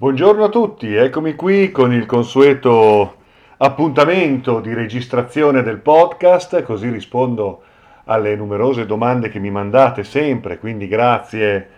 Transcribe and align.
Buongiorno 0.00 0.44
a 0.44 0.48
tutti, 0.48 0.94
eccomi 0.94 1.34
qui 1.34 1.72
con 1.72 1.92
il 1.92 2.06
consueto 2.06 3.16
appuntamento 3.56 4.60
di 4.60 4.72
registrazione 4.72 5.64
del 5.64 5.78
podcast, 5.78 6.62
così 6.62 6.88
rispondo 6.88 7.62
alle 8.04 8.36
numerose 8.36 8.86
domande 8.86 9.28
che 9.28 9.40
mi 9.40 9.50
mandate 9.50 10.04
sempre, 10.04 10.60
quindi 10.60 10.86
grazie 10.86 11.68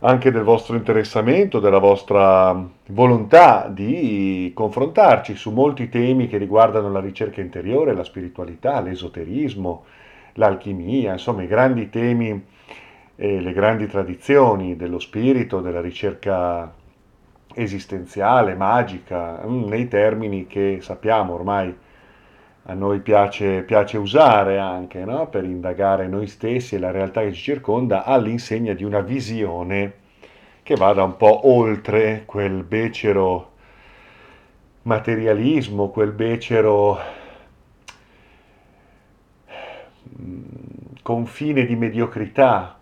anche 0.00 0.30
del 0.30 0.42
vostro 0.42 0.76
interessamento, 0.76 1.58
della 1.58 1.78
vostra 1.78 2.54
volontà 2.88 3.66
di 3.72 4.52
confrontarci 4.54 5.34
su 5.34 5.50
molti 5.50 5.88
temi 5.88 6.28
che 6.28 6.36
riguardano 6.36 6.92
la 6.92 7.00
ricerca 7.00 7.40
interiore, 7.40 7.94
la 7.94 8.04
spiritualità, 8.04 8.82
l'esoterismo, 8.82 9.84
l'alchimia, 10.34 11.12
insomma 11.12 11.42
i 11.42 11.46
grandi 11.46 11.88
temi 11.88 12.44
e 13.16 13.40
le 13.40 13.52
grandi 13.54 13.86
tradizioni 13.86 14.76
dello 14.76 14.98
spirito, 14.98 15.62
della 15.62 15.80
ricerca 15.80 16.82
esistenziale, 17.54 18.54
magica, 18.54 19.40
mm, 19.46 19.64
nei 19.64 19.88
termini 19.88 20.46
che 20.46 20.78
sappiamo 20.80 21.34
ormai 21.34 21.74
a 22.66 22.74
noi 22.74 23.00
piace, 23.00 23.62
piace 23.62 23.98
usare 23.98 24.58
anche 24.58 25.04
no? 25.04 25.28
per 25.28 25.44
indagare 25.44 26.06
noi 26.06 26.26
stessi 26.26 26.76
e 26.76 26.78
la 26.78 26.90
realtà 26.90 27.20
che 27.20 27.32
ci 27.32 27.42
circonda 27.42 28.04
all'insegna 28.04 28.72
di 28.72 28.84
una 28.84 29.00
visione 29.00 30.02
che 30.62 30.74
vada 30.76 31.02
un 31.02 31.16
po' 31.16 31.46
oltre 31.48 32.22
quel 32.24 32.62
becero 32.62 33.52
materialismo, 34.82 35.88
quel 35.90 36.12
becero 36.12 36.98
mm, 40.20 40.42
confine 41.02 41.66
di 41.66 41.76
mediocrità 41.76 42.78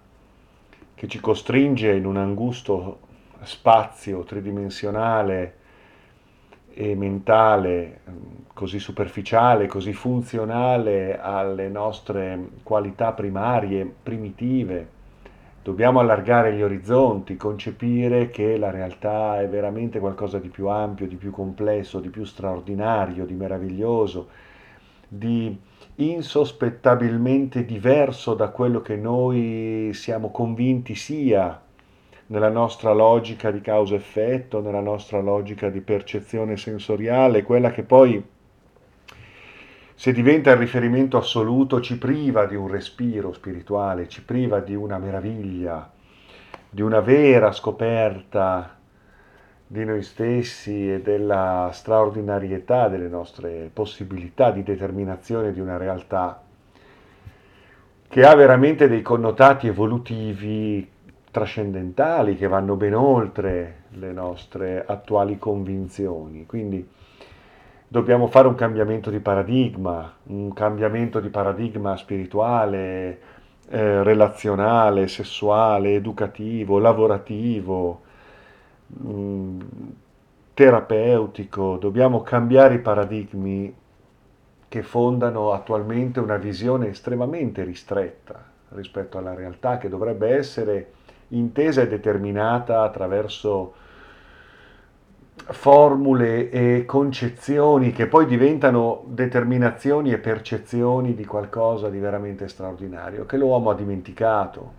che 0.95 1.09
ci 1.09 1.19
costringe 1.19 1.93
in 1.93 2.07
un 2.07 2.17
angusto 2.17 3.11
spazio 3.45 4.23
tridimensionale 4.25 5.57
e 6.75 6.95
mentale 6.95 8.01
così 8.55 8.79
superficiale, 8.79 9.67
così 9.67 9.93
funzionale 9.93 11.19
alle 11.21 11.69
nostre 11.69 12.49
qualità 12.63 13.13
primarie, 13.13 13.91
primitive. 14.03 15.01
Dobbiamo 15.63 16.01
allargare 16.01 16.55
gli 16.55 16.63
orizzonti, 16.63 17.37
concepire 17.37 18.31
che 18.31 18.57
la 18.57 18.71
realtà 18.71 19.41
è 19.41 19.49
veramente 19.49 20.01
qualcosa 20.01 20.39
di 20.39 20.49
più 20.49 20.69
ampio, 20.69 21.07
di 21.07 21.17
più 21.17 21.31
complesso, 21.31 22.01
di 22.01 22.09
più 22.09 22.25
straordinario, 22.25 23.25
di 23.27 23.35
meraviglioso, 23.35 24.29
di 25.07 25.57
insospettabilmente 25.97 27.65
diverso 27.65 28.35
da 28.35 28.49
quello 28.49 28.81
che 28.81 28.97
noi 28.97 29.91
siamo 29.93 30.31
convinti 30.31 30.95
sia 30.95 31.61
nella 32.33 32.49
nostra 32.49 32.95
logica 32.95 33.51
di 33.51 33.61
causa-effetto, 33.61 34.63
nella 34.63 34.81
nostra 34.81 35.21
logica 35.21 35.69
di 35.69 35.83
percezione 35.83 36.57
sensoriale, 36.57 37.43
quella 37.43 37.71
che 37.71 37.83
poi, 37.83 38.25
se 39.95 40.13
diventa 40.15 40.51
il 40.51 40.57
riferimento 40.57 41.19
assoluto, 41.19 41.83
ci 41.83 41.99
priva 41.99 42.47
di 42.47 42.57
un 42.57 42.69
respiro 42.69 43.35
spirituale, 43.35 44.09
ci 44.09 44.25
priva 44.25 44.61
di 44.61 44.75
una 44.75 44.97
meraviglia, 44.97 45.93
di 46.71 46.81
una 46.81 47.01
vera 47.01 47.53
scoperta 47.53 48.79
di 49.67 49.85
noi 49.85 50.03
stessi 50.03 50.91
e 50.91 51.03
della 51.03 51.69
straordinarietà 51.71 52.89
delle 52.89 53.09
nostre 53.09 53.69
possibilità 53.71 54.51
di 54.51 54.63
determinazione 54.63 55.53
di 55.53 55.61
una 55.61 55.77
realtà 55.77 56.43
che 58.09 58.25
ha 58.25 58.35
veramente 58.35 58.89
dei 58.89 59.01
connotati 59.01 59.67
evolutivi 59.67 60.92
trascendentali 61.33 62.37
che 62.37 62.47
vanno 62.47 62.77
ben 62.77 62.95
oltre 62.95 63.85
le 63.95 64.13
nostre 64.13 64.85
attuali 64.87 65.39
convinzioni. 65.39 66.45
Quindi 66.45 66.87
dobbiamo 67.89 68.27
fare 68.27 68.49
un 68.49 68.55
cambiamento 68.55 69.11
di 69.11 69.19
paradigma, 69.19 70.13
un 70.25 70.53
cambiamento 70.53 71.21
di 71.21 71.31
paradigma 71.31 71.97
spirituale, 71.97 73.19
eh, 73.69 74.03
relazionale, 74.03 75.09
sessuale, 75.09 75.95
educativo, 75.95 76.79
lavorativo, 76.79 78.03
mh, 78.89 79.11
mm, 79.11 79.61
terapeutico. 80.53 81.79
Dobbiamo 81.79 82.21
cambiare 82.21 82.75
i 82.75 82.81
paradigmi 82.81 83.75
che 84.69 84.83
fondano 84.83 85.53
attualmente 85.53 86.21
una 86.21 86.37
visione 86.37 86.89
estremamente 86.89 87.65
ristretta 87.65 88.51
rispetto 88.71 89.17
alla 89.17 89.35
realtà 89.35 89.79
che 89.79 89.89
dovrebbe 89.89 90.35
essere 90.35 90.93
intesa 91.33 91.83
e 91.83 91.89
determinata 91.89 92.83
attraverso 92.83 93.75
formule 95.35 96.51
e 96.51 96.85
concezioni 96.85 97.91
che 97.93 98.07
poi 98.07 98.27
diventano 98.27 99.03
determinazioni 99.07 100.13
e 100.13 100.19
percezioni 100.19 101.15
di 101.15 101.25
qualcosa 101.25 101.89
di 101.89 101.99
veramente 101.99 102.49
straordinario, 102.49 103.27
che 103.27 103.37
l'uomo 103.37 103.71
ha 103.71 103.75
dimenticato, 103.75 104.73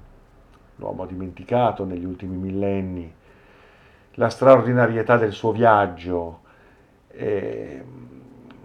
l'uomo 0.77 1.03
ha 1.03 1.07
dimenticato 1.07 1.85
negli 1.85 2.05
ultimi 2.05 2.37
millenni, 2.37 3.13
la 4.13 4.29
straordinarietà 4.29 5.17
del 5.17 5.31
suo 5.31 5.51
viaggio. 5.51 6.41
E 7.09 7.83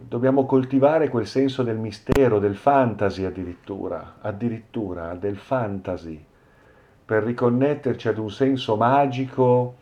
dobbiamo 0.01 0.47
coltivare 0.47 1.09
quel 1.09 1.27
senso 1.27 1.63
del 1.63 1.77
mistero, 1.77 2.39
del 2.39 2.57
fantasy 2.57 3.25
addirittura, 3.25 4.17
addirittura 4.21 5.15
del 5.15 5.37
fantasy 5.37 6.25
per 7.09 7.23
riconnetterci 7.23 8.07
ad 8.09 8.19
un 8.19 8.31
senso 8.31 8.77
magico 8.77 9.77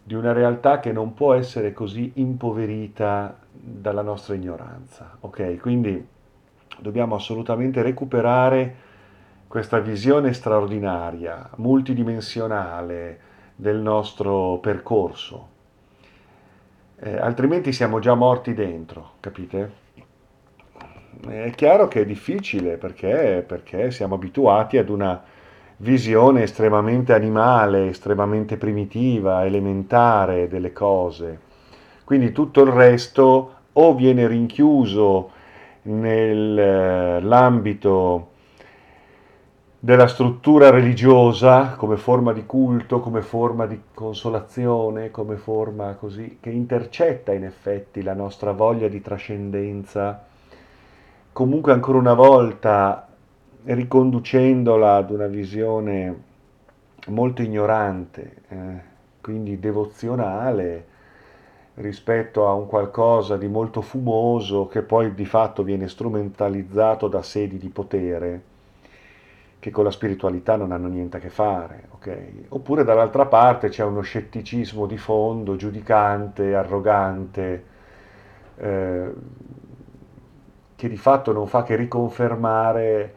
di 0.00 0.14
una 0.14 0.30
realtà 0.32 0.78
che 0.78 0.92
non 0.92 1.12
può 1.12 1.34
essere 1.34 1.72
così 1.72 2.12
impoverita 2.14 3.36
dalla 3.50 4.02
nostra 4.02 4.36
ignoranza. 4.36 5.16
Ok, 5.22 5.56
quindi 5.56 6.06
dobbiamo 6.78 7.16
assolutamente 7.16 7.82
recuperare 7.82 8.76
questa 9.48 9.80
visione 9.80 10.32
straordinaria, 10.32 11.50
multidimensionale 11.56 13.18
del 13.56 13.78
nostro 13.78 14.58
percorso. 14.58 15.48
Eh, 17.00 17.16
altrimenti 17.16 17.72
siamo 17.72 17.98
già 17.98 18.14
morti 18.14 18.54
dentro, 18.54 19.14
capite? 19.18 19.72
È 21.26 21.50
chiaro 21.56 21.88
che 21.88 22.02
è 22.02 22.06
difficile 22.06 22.76
perché, 22.76 23.42
perché 23.44 23.90
siamo 23.90 24.14
abituati 24.14 24.78
ad 24.78 24.90
una 24.90 25.34
visione 25.78 26.42
estremamente 26.42 27.12
animale, 27.12 27.88
estremamente 27.88 28.56
primitiva, 28.56 29.44
elementare 29.44 30.48
delle 30.48 30.72
cose. 30.72 31.40
Quindi 32.04 32.32
tutto 32.32 32.62
il 32.62 32.70
resto 32.70 33.50
o 33.72 33.94
viene 33.94 34.26
rinchiuso 34.26 35.30
nell'ambito 35.82 37.34
della 39.78 40.06
struttura 40.08 40.70
religiosa 40.70 41.74
come 41.76 41.96
forma 41.96 42.32
di 42.32 42.46
culto, 42.46 43.00
come 43.00 43.20
forma 43.22 43.66
di 43.66 43.80
consolazione, 43.92 45.10
come 45.10 45.36
forma 45.36 45.94
così 45.94 46.38
che 46.40 46.50
intercetta 46.50 47.32
in 47.32 47.44
effetti 47.44 48.02
la 48.02 48.14
nostra 48.14 48.52
voglia 48.52 48.88
di 48.88 49.00
trascendenza. 49.00 50.24
Comunque 51.32 51.72
ancora 51.72 51.98
una 51.98 52.14
volta 52.14 53.05
riconducendola 53.74 54.96
ad 54.96 55.10
una 55.10 55.26
visione 55.26 56.22
molto 57.08 57.42
ignorante, 57.42 58.34
eh, 58.48 58.80
quindi 59.20 59.58
devozionale, 59.58 60.94
rispetto 61.74 62.48
a 62.48 62.54
un 62.54 62.66
qualcosa 62.66 63.36
di 63.36 63.48
molto 63.48 63.82
fumoso 63.82 64.66
che 64.66 64.82
poi 64.82 65.14
di 65.14 65.26
fatto 65.26 65.62
viene 65.62 65.88
strumentalizzato 65.88 67.06
da 67.08 67.22
sedi 67.22 67.58
di 67.58 67.68
potere 67.68 68.42
che 69.58 69.70
con 69.70 69.84
la 69.84 69.90
spiritualità 69.90 70.56
non 70.56 70.70
hanno 70.70 70.86
niente 70.86 71.16
a 71.16 71.20
che 71.20 71.28
fare, 71.28 71.88
okay? 71.90 72.46
Oppure 72.50 72.84
dall'altra 72.84 73.26
parte 73.26 73.68
c'è 73.68 73.82
uno 73.82 74.00
scetticismo 74.00 74.86
di 74.86 74.96
fondo, 74.96 75.56
giudicante, 75.56 76.54
arrogante, 76.54 77.64
eh, 78.56 79.12
che 80.76 80.88
di 80.88 80.96
fatto 80.96 81.32
non 81.32 81.48
fa 81.48 81.64
che 81.64 81.74
riconfermare 81.74 83.14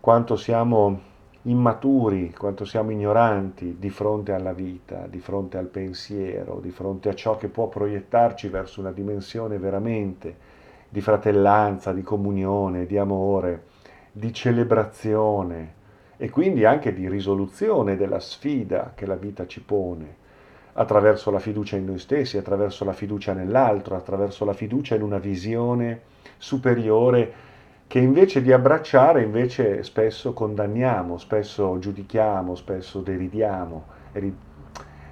quanto 0.00 0.36
siamo 0.36 1.00
immaturi, 1.42 2.32
quanto 2.32 2.64
siamo 2.64 2.90
ignoranti 2.90 3.76
di 3.78 3.90
fronte 3.90 4.32
alla 4.32 4.52
vita, 4.52 5.06
di 5.08 5.18
fronte 5.18 5.56
al 5.56 5.66
pensiero, 5.66 6.60
di 6.60 6.70
fronte 6.70 7.08
a 7.08 7.14
ciò 7.14 7.36
che 7.36 7.48
può 7.48 7.68
proiettarci 7.68 8.48
verso 8.48 8.80
una 8.80 8.92
dimensione 8.92 9.58
veramente 9.58 10.56
di 10.88 11.00
fratellanza, 11.00 11.92
di 11.92 12.02
comunione, 12.02 12.86
di 12.86 12.98
amore, 12.98 13.64
di 14.12 14.32
celebrazione 14.32 15.74
e 16.16 16.30
quindi 16.30 16.64
anche 16.64 16.92
di 16.92 17.08
risoluzione 17.08 17.96
della 17.96 18.20
sfida 18.20 18.92
che 18.94 19.06
la 19.06 19.16
vita 19.16 19.46
ci 19.46 19.62
pone 19.62 20.26
attraverso 20.74 21.30
la 21.30 21.38
fiducia 21.38 21.76
in 21.76 21.86
noi 21.86 21.98
stessi, 21.98 22.38
attraverso 22.38 22.84
la 22.84 22.92
fiducia 22.92 23.32
nell'altro, 23.32 23.96
attraverso 23.96 24.44
la 24.44 24.52
fiducia 24.52 24.94
in 24.94 25.02
una 25.02 25.18
visione 25.18 26.02
superiore 26.36 27.46
che 27.88 27.98
invece 27.98 28.42
di 28.42 28.52
abbracciare, 28.52 29.22
invece 29.22 29.82
spesso 29.82 30.34
condanniamo, 30.34 31.16
spesso 31.16 31.78
giudichiamo, 31.78 32.54
spesso 32.54 33.00
deridiamo. 33.00 33.86
È, 34.12 34.30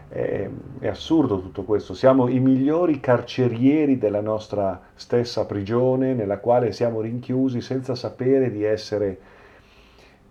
è, 0.09 0.87
assurdo 0.87 1.41
tutto 1.41 1.65
questo, 1.65 1.95
siamo 1.95 2.29
i 2.29 2.39
migliori 2.39 3.01
carcerieri 3.01 3.97
della 3.97 4.21
nostra 4.21 4.79
stessa 4.95 5.47
prigione 5.47 6.13
nella 6.13 6.39
quale 6.39 6.71
siamo 6.73 7.01
rinchiusi 7.01 7.63
senza 7.63 7.95
sapere 7.95 8.51
di 8.51 8.63
essere 8.63 9.19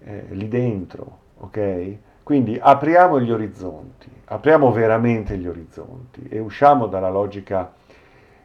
eh, 0.03 0.25
lì 0.29 0.47
dentro, 0.47 1.17
ok? 1.39 1.97
Quindi 2.21 2.59
apriamo 2.61 3.19
gli 3.19 3.31
orizzonti, 3.31 4.09
apriamo 4.25 4.71
veramente 4.71 5.35
gli 5.37 5.47
orizzonti 5.47 6.27
e 6.29 6.37
usciamo 6.37 6.85
dalla 6.85 7.09
logica 7.09 7.73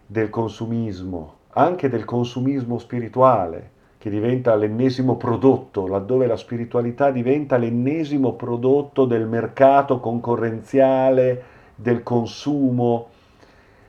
del 0.07 0.31
consumismo, 0.31 1.37
anche 1.51 1.91
del 1.91 2.07
consumismo 2.07 2.79
spirituale, 2.79 3.79
che 4.01 4.09
diventa 4.09 4.55
l'ennesimo 4.55 5.17
prodotto, 5.19 5.87
laddove 5.87 6.27
la 6.27 6.39
spiritualità 6.39 7.11
diventa 7.11 7.59
l'ennesimo 7.59 8.33
prodotto 8.33 9.05
del 9.05 9.27
mercato 9.27 10.01
concorrenziale, 10.01 11.43
del 11.75 12.03
consumo, 12.03 13.11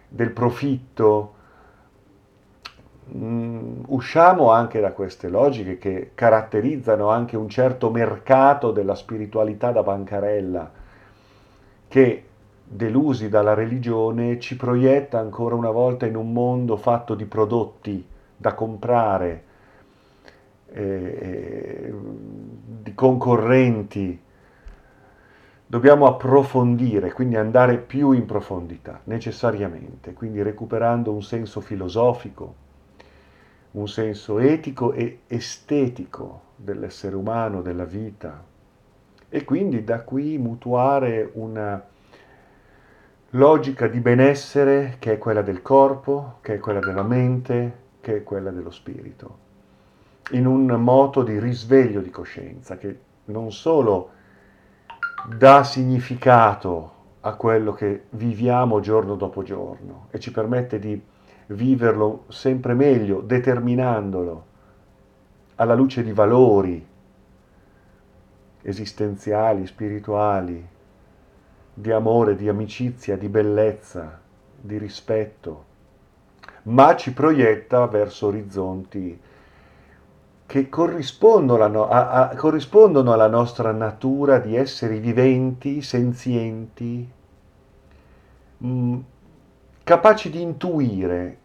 del 0.10 0.32
profitto. 0.32 1.34
Mm, 3.16 3.84
usciamo 3.88 4.52
anche 4.52 4.82
da 4.82 4.92
queste 4.92 5.30
logiche 5.30 5.78
che 5.78 6.12
caratterizzano 6.14 7.08
anche 7.08 7.38
un 7.38 7.48
certo 7.48 7.90
mercato 7.90 8.72
della 8.72 8.96
spiritualità 8.96 9.72
da 9.72 9.82
bancarella, 9.82 10.72
che 11.88 12.26
delusi 12.66 13.30
dalla 13.30 13.54
religione 13.54 14.42
ci 14.42 14.58
proietta 14.58 15.20
ancora 15.20 15.56
una 15.56 15.72
volta 15.72 16.06
in 16.06 16.18
un 16.18 16.34
mondo 16.34 16.76
fatto 16.76 17.16
di 17.16 17.24
prodotti 17.24 18.06
da 18.36 18.54
comprare, 18.54 19.44
eh, 20.72 21.94
di 22.82 22.94
concorrenti. 22.94 24.20
Dobbiamo 25.66 26.06
approfondire, 26.06 27.14
quindi 27.14 27.38
andare 27.38 27.78
più 27.78 28.12
in 28.12 28.26
profondità, 28.26 29.00
necessariamente, 29.06 30.14
quindi 30.14 30.42
recuperando 30.42 31.14
un 31.14 31.24
senso 31.24 31.62
filosofico, 31.62 32.56
un 33.72 33.88
senso 33.88 34.40
etico 34.40 34.92
e 34.92 35.22
estetico 35.28 36.42
dell'essere 36.58 37.16
umano, 37.16 37.62
della 37.62 37.86
vita, 37.86 38.44
e 39.30 39.46
quindi 39.46 39.86
da 39.86 40.02
qui 40.02 40.38
mutuare 40.38 41.30
una 41.36 41.82
logica 43.30 43.88
di 43.88 44.02
benessere 44.02 44.98
che 45.00 45.14
è 45.14 45.18
quella 45.18 45.42
del 45.42 45.62
corpo, 45.62 46.40
che 46.42 46.56
è 46.56 46.60
quella 46.60 46.82
della 46.82 47.04
mente, 47.04 47.80
che 48.02 48.18
è 48.18 48.24
quella 48.24 48.52
dello 48.52 48.72
spirito, 48.72 49.38
in 50.32 50.46
un 50.46 50.66
moto 50.82 51.24
di 51.24 51.40
risveglio 51.40 52.02
di 52.02 52.10
coscienza 52.10 52.78
che 52.78 53.00
non 53.26 53.52
solo 53.52 54.10
dà 55.38 55.64
significato 55.64 57.00
a 57.22 57.36
quello 57.36 57.74
che 57.74 58.06
viviamo 58.12 58.80
giorno 58.80 59.16
dopo 59.16 59.44
giorno 59.44 60.08
e 60.10 60.20
ci 60.20 60.32
permette 60.32 60.80
di 60.80 61.00
viverlo 61.48 62.26
sempre 62.30 62.74
meglio, 62.74 63.22
determinandolo 63.22 64.46
alla 65.56 65.76
luce 65.76 66.04
di 66.04 66.12
valori 66.12 66.88
esistenziali, 68.64 69.66
spirituali, 69.68 70.68
di 71.74 71.92
amore, 71.92 72.36
di 72.36 72.48
amicizia, 72.48 73.18
di 73.18 73.28
bellezza, 73.28 74.20
di 74.60 74.78
rispetto, 74.78 75.66
ma 76.64 76.96
ci 76.96 77.14
proietta 77.14 77.86
verso 77.88 78.28
orizzonti 78.28 79.20
che 80.52 80.68
corrispondono, 80.68 81.88
a, 81.88 82.28
a, 82.28 82.36
corrispondono 82.36 83.14
alla 83.14 83.30
nostra 83.30 83.72
natura 83.72 84.38
di 84.38 84.58
esseri 84.58 85.00
viventi, 85.00 85.82
senzienti, 85.82 87.10
mh, 88.58 88.68
mm, 88.68 89.00
capaci 89.82 90.30
di 90.30 90.42
intuire 90.42 91.38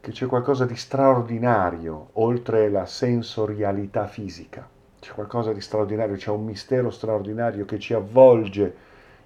che 0.00 0.12
c'è 0.12 0.26
qualcosa 0.26 0.64
di 0.66 0.76
straordinario 0.76 2.10
oltre 2.12 2.70
la 2.70 2.86
sensorialità 2.86 4.06
fisica. 4.06 4.68
C'è 5.00 5.10
qualcosa 5.14 5.52
di 5.52 5.60
straordinario, 5.60 6.14
c'è 6.14 6.30
un 6.30 6.44
mistero 6.44 6.90
straordinario 6.90 7.64
che 7.64 7.80
ci 7.80 7.92
avvolge 7.92 8.76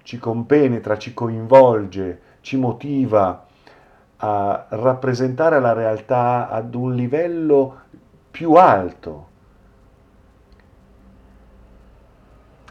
ci 0.01 0.17
compenetra, 0.17 0.97
ci 0.97 1.13
coinvolge, 1.13 2.21
ci 2.41 2.57
motiva 2.57 3.45
a 4.15 4.65
rappresentare 4.69 5.59
la 5.59 5.73
realtà 5.73 6.49
ad 6.49 6.73
un 6.73 6.95
livello 6.95 7.81
più 8.37 8.53
alto. 8.53 9.27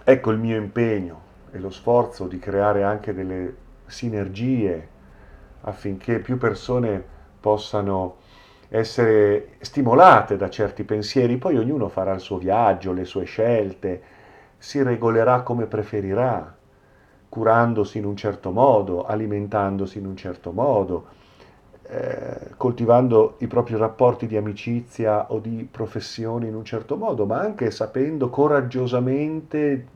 Ecco 0.04 0.30
il 0.30 0.38
mio 0.38 0.56
impegno 0.56 1.20
e 1.50 1.58
lo 1.58 1.70
sforzo 1.70 2.28
di 2.28 2.38
creare 2.38 2.84
anche 2.84 3.12
delle 3.12 3.56
sinergie 3.86 4.88
affinché 5.62 6.20
più 6.20 6.38
persone 6.38 7.04
possano 7.40 8.18
essere 8.68 9.56
stimolate 9.58 10.36
da 10.36 10.48
certi 10.48 10.84
pensieri, 10.84 11.36
poi 11.36 11.58
ognuno 11.58 11.88
farà 11.88 12.12
il 12.12 12.20
suo 12.20 12.38
viaggio, 12.38 12.92
le 12.92 13.04
sue 13.04 13.24
scelte, 13.24 14.02
si 14.58 14.80
regolerà 14.84 15.42
come 15.42 15.66
preferirà 15.66 16.56
curandosi 17.28 17.98
in 17.98 18.04
un 18.04 18.14
certo 18.14 18.52
modo, 18.52 19.04
alimentandosi 19.04 19.98
in 19.98 20.06
un 20.06 20.16
certo 20.16 20.52
modo, 20.52 21.06
eh, 21.88 22.50
coltivando 22.56 23.36
i 23.38 23.46
propri 23.46 23.76
rapporti 23.76 24.26
di 24.26 24.36
amicizia 24.36 25.30
o 25.32 25.38
di 25.38 25.66
professione 25.70 26.46
in 26.46 26.54
un 26.54 26.64
certo 26.64 26.96
modo, 26.96 27.26
ma 27.26 27.38
anche 27.38 27.70
sapendo 27.70 28.28
coraggiosamente 28.28 29.86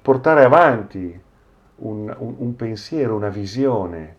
portare 0.00 0.44
avanti 0.44 1.20
un, 1.76 2.14
un, 2.18 2.34
un 2.38 2.56
pensiero, 2.56 3.16
una 3.16 3.28
visione, 3.28 4.16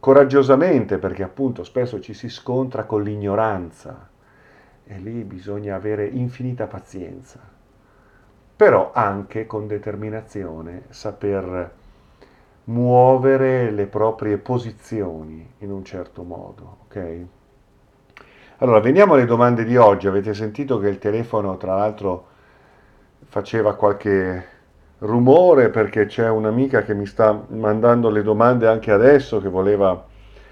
coraggiosamente 0.00 0.98
perché 0.98 1.22
appunto 1.22 1.62
spesso 1.64 2.00
ci 2.00 2.14
si 2.14 2.28
scontra 2.28 2.84
con 2.84 3.02
l'ignoranza 3.02 4.08
e 4.84 4.98
lì 4.98 5.22
bisogna 5.22 5.76
avere 5.76 6.06
infinita 6.06 6.66
pazienza 6.66 7.52
però 8.62 8.92
anche 8.94 9.44
con 9.46 9.66
determinazione 9.66 10.84
saper 10.90 11.72
muovere 12.64 13.70
le 13.70 13.86
proprie 13.86 14.38
posizioni 14.38 15.54
in 15.58 15.70
un 15.70 15.84
certo 15.84 16.22
modo, 16.22 16.76
ok? 16.84 17.26
Allora, 18.58 18.78
veniamo 18.78 19.14
alle 19.14 19.24
domande 19.24 19.64
di 19.64 19.76
oggi. 19.76 20.06
Avete 20.06 20.34
sentito 20.34 20.78
che 20.78 20.88
il 20.88 20.98
telefono, 20.98 21.56
tra 21.56 21.74
l'altro, 21.74 22.26
faceva 23.24 23.74
qualche 23.74 24.46
rumore 24.98 25.70
perché 25.70 26.06
c'è 26.06 26.28
un'amica 26.28 26.82
che 26.82 26.94
mi 26.94 27.06
sta 27.06 27.44
mandando 27.48 28.08
le 28.08 28.22
domande 28.22 28.68
anche 28.68 28.92
adesso, 28.92 29.40
che 29.40 29.48
voleva, 29.48 30.06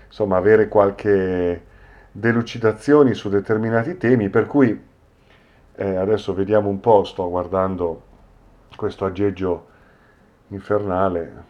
insomma, 0.07 0.37
avere 0.39 0.67
qualche 0.67 1.67
delucidazioni 2.11 3.15
su 3.15 3.29
determinati 3.29 3.97
temi, 3.97 4.29
per 4.29 4.47
cui 4.47 4.89
eh, 5.77 5.95
adesso 5.95 6.35
vediamo 6.35 6.69
un 6.69 6.81
po', 6.81 7.05
sto 7.05 7.31
guardando 7.31 8.03
questo 8.75 9.05
aggeggio 9.05 9.67
infernale 10.49 11.50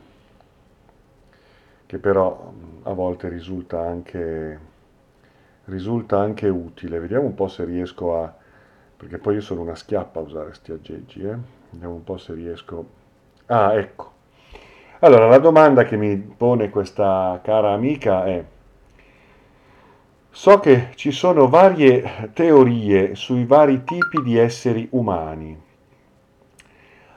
che 1.91 1.99
però 1.99 2.53
a 2.85 2.93
volte 2.93 3.29
risulta 3.29 3.81
anche, 3.81 4.61
risulta 5.65 6.21
anche 6.21 6.47
utile. 6.47 7.01
Vediamo 7.01 7.25
un 7.25 7.35
po' 7.35 7.49
se 7.49 7.65
riesco 7.65 8.23
a... 8.23 8.33
perché 8.97 9.19
poi 9.19 9.35
io 9.35 9.41
sono 9.41 9.63
una 9.63 9.75
schiappa 9.75 10.21
a 10.21 10.23
usare 10.23 10.45
questi 10.45 10.71
aggeggi, 10.71 11.21
eh? 11.25 11.37
Vediamo 11.71 11.95
un 11.95 12.05
po' 12.05 12.17
se 12.17 12.33
riesco... 12.35 12.87
Ah, 13.47 13.75
ecco. 13.75 14.13
Allora, 15.01 15.27
la 15.27 15.39
domanda 15.39 15.83
che 15.83 15.97
mi 15.97 16.17
pone 16.17 16.71
questa 16.71 17.41
cara 17.43 17.73
amica 17.73 18.25
è 18.25 18.45
So 20.31 20.61
che 20.61 20.91
ci 20.95 21.11
sono 21.11 21.49
varie 21.49 22.31
teorie 22.35 23.17
sui 23.17 23.45
vari 23.47 23.83
tipi 23.83 24.23
di 24.23 24.39
esseri 24.39 24.87
umani. 24.93 25.61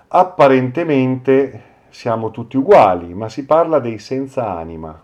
Apparentemente 0.07 1.72
siamo 1.93 2.31
tutti 2.31 2.57
uguali, 2.57 3.13
ma 3.13 3.29
si 3.29 3.45
parla 3.45 3.77
dei 3.77 3.99
senza 3.99 4.57
anima, 4.57 4.99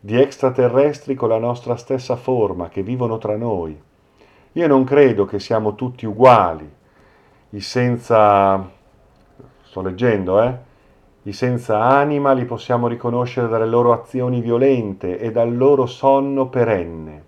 di 0.00 0.18
extraterrestri 0.18 1.14
con 1.14 1.28
la 1.28 1.36
nostra 1.36 1.76
stessa 1.76 2.16
forma 2.16 2.70
che 2.70 2.82
vivono 2.82 3.18
tra 3.18 3.36
noi. 3.36 3.78
Io 4.52 4.66
non 4.66 4.84
credo 4.84 5.26
che 5.26 5.38
siamo 5.38 5.74
tutti 5.74 6.06
uguali, 6.06 6.68
i 7.50 7.60
senza... 7.60 8.66
sto 9.64 9.82
leggendo, 9.82 10.40
eh? 10.40 10.56
I 11.24 11.32
senza 11.34 11.82
anima 11.82 12.32
li 12.32 12.46
possiamo 12.46 12.88
riconoscere 12.88 13.46
dalle 13.46 13.66
loro 13.66 13.92
azioni 13.92 14.40
violente 14.40 15.18
e 15.18 15.30
dal 15.30 15.54
loro 15.54 15.84
sonno 15.84 16.48
perenne. 16.48 17.24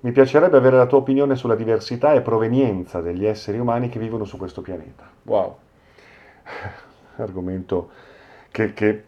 Mi 0.00 0.12
piacerebbe 0.12 0.56
avere 0.56 0.76
la 0.76 0.86
tua 0.86 0.98
opinione 0.98 1.34
sulla 1.34 1.56
diversità 1.56 2.12
e 2.12 2.20
provenienza 2.20 3.00
degli 3.00 3.26
esseri 3.26 3.58
umani 3.58 3.88
che 3.88 3.98
vivono 3.98 4.24
su 4.24 4.36
questo 4.36 4.62
pianeta. 4.62 5.10
Wow, 5.24 5.56
argomento 7.20 7.90
che, 8.50 8.72
che 8.72 9.04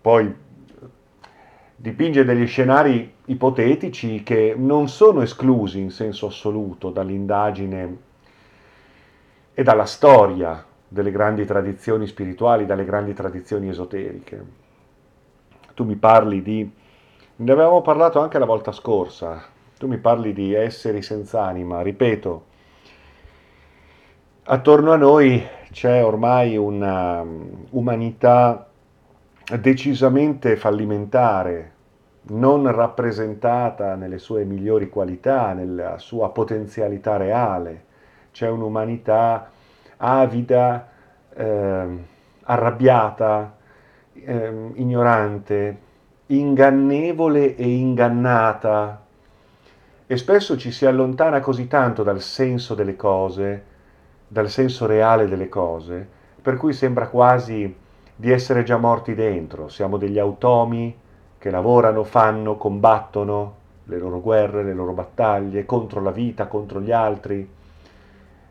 poi 0.00 0.34
dipinge 1.80 2.24
degli 2.24 2.46
scenari 2.46 3.14
ipotetici 3.26 4.22
che 4.22 4.54
non 4.56 4.88
sono 4.88 5.22
esclusi 5.22 5.78
in 5.78 5.90
senso 5.90 6.26
assoluto 6.26 6.90
dall'indagine 6.90 7.96
e 9.54 9.62
dalla 9.62 9.84
storia 9.84 10.64
delle 10.88 11.10
grandi 11.10 11.44
tradizioni 11.44 12.06
spirituali, 12.06 12.66
dalle 12.66 12.84
grandi 12.84 13.12
tradizioni 13.12 13.68
esoteriche. 13.68 14.44
Tu 15.74 15.84
mi 15.84 15.96
parli 15.96 16.42
di... 16.42 16.70
Ne 17.36 17.52
avevamo 17.52 17.82
parlato 17.82 18.18
anche 18.18 18.38
la 18.38 18.46
volta 18.46 18.72
scorsa, 18.72 19.44
tu 19.78 19.86
mi 19.86 19.98
parli 19.98 20.32
di 20.32 20.54
esseri 20.54 21.02
senza 21.02 21.44
anima, 21.44 21.82
ripeto, 21.82 22.46
attorno 24.50 24.92
a 24.92 24.96
noi 24.96 25.46
c'è 25.70 26.02
ormai 26.02 26.56
una 26.56 27.22
umanità 27.70 28.66
decisamente 29.60 30.56
fallimentare, 30.56 31.72
non 32.30 32.70
rappresentata 32.72 33.94
nelle 33.94 34.18
sue 34.18 34.44
migliori 34.44 34.88
qualità, 34.88 35.52
nella 35.52 35.98
sua 35.98 36.30
potenzialità 36.30 37.18
reale. 37.18 37.84
C'è 38.32 38.48
un'umanità 38.48 39.50
avida, 39.98 40.88
eh, 41.34 42.04
arrabbiata, 42.44 43.54
eh, 44.14 44.70
ignorante, 44.76 45.78
ingannevole 46.26 47.54
e 47.54 47.68
ingannata. 47.68 49.02
E 50.06 50.16
spesso 50.16 50.56
ci 50.56 50.70
si 50.70 50.86
allontana 50.86 51.40
così 51.40 51.66
tanto 51.66 52.02
dal 52.02 52.22
senso 52.22 52.74
delle 52.74 52.96
cose, 52.96 53.76
dal 54.28 54.50
senso 54.50 54.86
reale 54.86 55.26
delle 55.26 55.48
cose, 55.48 56.06
per 56.40 56.56
cui 56.56 56.72
sembra 56.72 57.08
quasi 57.08 57.74
di 58.14 58.30
essere 58.30 58.62
già 58.62 58.76
morti 58.76 59.14
dentro. 59.14 59.68
Siamo 59.68 59.96
degli 59.96 60.18
automi 60.18 60.94
che 61.38 61.50
lavorano, 61.50 62.04
fanno, 62.04 62.56
combattono 62.56 63.56
le 63.84 63.98
loro 63.98 64.20
guerre, 64.20 64.62
le 64.62 64.74
loro 64.74 64.92
battaglie 64.92 65.64
contro 65.64 66.02
la 66.02 66.10
vita, 66.10 66.46
contro 66.46 66.80
gli 66.80 66.92
altri, 66.92 67.48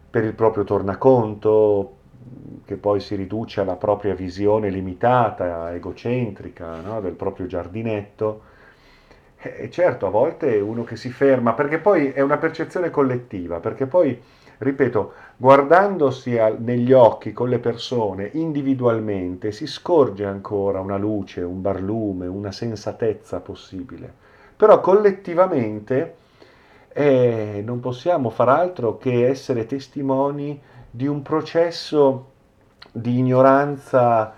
per 0.10 0.24
il 0.24 0.34
proprio 0.34 0.63
tornaconto, 0.63 1.96
che 2.65 2.75
poi 2.75 3.00
si 3.00 3.15
riduce 3.15 3.62
alla 3.62 3.75
propria 3.75 4.13
visione 4.13 4.69
limitata, 4.69 5.74
egocentrica 5.74 6.81
no? 6.81 7.01
del 7.01 7.13
proprio 7.13 7.46
giardinetto. 7.46 8.41
E 9.39 9.69
certo, 9.69 10.07
a 10.07 10.10
volte 10.10 10.60
uno 10.60 10.84
che 10.84 10.96
si 10.96 11.10
ferma, 11.10 11.53
perché 11.53 11.77
poi 11.77 12.12
è 12.12 12.22
una 12.22 12.38
percezione 12.38 12.89
collettiva, 12.89 13.60
perché 13.60 13.86
poi, 13.86 14.19
ripeto, 14.59 15.13
guardandosi 15.37 16.37
negli 16.59 16.93
occhi 16.93 17.33
con 17.33 17.49
le 17.49 17.59
persone 17.59 18.29
individualmente, 18.33 19.51
si 19.51 19.67
scorge 19.67 20.25
ancora 20.25 20.79
una 20.79 20.97
luce, 20.97 21.41
un 21.41 21.61
barlume, 21.61 22.27
una 22.27 22.51
sensatezza 22.51 23.39
possibile. 23.39 24.11
Però 24.55 24.79
collettivamente 24.81 26.15
e 26.97 27.61
non 27.63 27.79
possiamo 27.79 28.31
far 28.31 28.49
altro 28.49 28.97
che 28.97 29.27
essere 29.27 29.67
testimoni 29.67 30.59
di 30.89 31.05
un 31.05 31.21
processo 31.21 32.31
di 32.91 33.19
ignoranza 33.19 34.33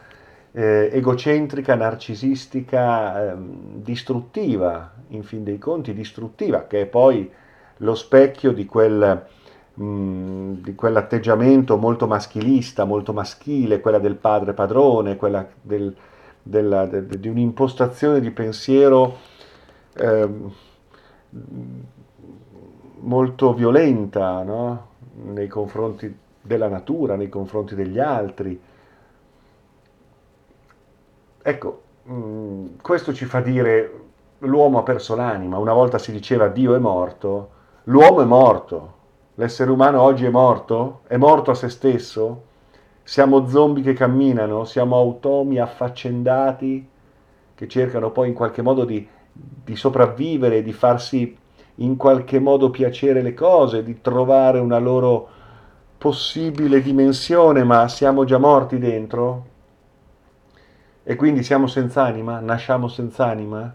eh, 0.51 0.89
egocentrica, 0.91 1.75
narcisistica, 1.75 3.31
eh, 3.31 3.35
distruttiva, 3.75 4.91
in 5.07 5.23
fin 5.23 5.45
dei 5.45 5.57
conti 5.57 5.93
distruttiva, 5.93 6.65
che 6.67 6.81
è 6.81 6.85
poi 6.85 7.31
lo 7.77 7.95
specchio 7.95 8.51
di, 8.51 8.65
quel, 8.65 9.25
di 9.81 10.75
quell'atteggiamento 10.75 11.77
molto 11.77 12.05
maschilista, 12.05 12.83
molto 12.83 13.13
maschile, 13.13 13.79
quella 13.79 13.99
del 13.99 14.15
padre 14.15 14.51
padrone, 14.51 15.15
quella 15.15 15.47
del, 15.61 15.95
della, 16.43 16.85
de, 16.85 17.07
di 17.17 17.29
un'impostazione 17.29 18.19
di 18.19 18.29
pensiero 18.31 19.17
eh, 19.93 20.29
molto 22.99 23.53
violenta 23.53 24.43
no? 24.43 24.87
nei 25.23 25.47
confronti 25.47 26.13
della 26.41 26.67
natura, 26.67 27.15
nei 27.15 27.29
confronti 27.29 27.73
degli 27.73 27.99
altri. 27.99 28.61
Ecco, 31.41 31.81
mh, 32.03 32.65
questo 32.81 33.13
ci 33.13 33.23
fa 33.23 33.39
dire 33.39 33.93
l'uomo 34.39 34.79
ha 34.79 34.83
perso 34.83 35.15
l'anima. 35.15 35.57
Una 35.57 35.71
volta 35.71 35.97
si 35.97 36.11
diceva 36.11 36.49
Dio 36.49 36.75
è 36.75 36.79
morto, 36.79 37.49
l'uomo 37.83 38.21
è 38.21 38.25
morto, 38.25 38.97
l'essere 39.39 39.71
umano 39.71 40.01
oggi 40.01 40.25
è 40.25 40.29
morto, 40.29 40.99
è 41.07 41.15
morto 41.15 41.51
a 41.51 41.55
se 41.55 41.69
stesso, 41.69 42.43
siamo 43.03 43.47
zombie 43.47 43.81
che 43.81 43.93
camminano, 43.93 44.65
siamo 44.65 44.97
automi 44.97 45.59
affaccendati 45.59 46.87
che 47.55 47.67
cercano 47.69 48.11
poi 48.11 48.27
in 48.27 48.33
qualche 48.33 48.61
modo 48.61 48.83
di, 48.83 49.07
di 49.31 49.75
sopravvivere, 49.77 50.61
di 50.61 50.73
farsi 50.73 51.37
in 51.75 51.95
qualche 51.95 52.39
modo 52.39 52.69
piacere 52.69 53.21
le 53.21 53.33
cose, 53.33 53.81
di 53.81 54.01
trovare 54.01 54.59
una 54.59 54.77
loro 54.77 55.29
possibile 55.97 56.81
dimensione, 56.81 57.63
ma 57.63 57.87
siamo 57.87 58.25
già 58.25 58.37
morti 58.37 58.77
dentro? 58.77 59.45
E 61.01 61.15
quindi 61.15 61.43
siamo 61.43 61.67
senza 61.67 62.03
anima? 62.03 62.41
Nasciamo 62.41 62.89
senza 62.89 63.25
anima? 63.27 63.73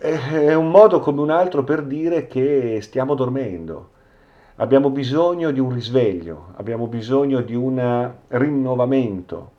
È 0.00 0.54
un 0.54 0.70
modo 0.70 0.98
come 0.98 1.20
un 1.20 1.30
altro 1.30 1.62
per 1.62 1.84
dire 1.84 2.26
che 2.26 2.80
stiamo 2.82 3.14
dormendo. 3.14 3.90
Abbiamo 4.62 4.90
bisogno 4.90 5.50
di 5.50 5.58
un 5.58 5.72
risveglio, 5.72 6.52
abbiamo 6.54 6.86
bisogno 6.86 7.40
di 7.40 7.56
un 7.56 8.12
rinnovamento. 8.28 9.50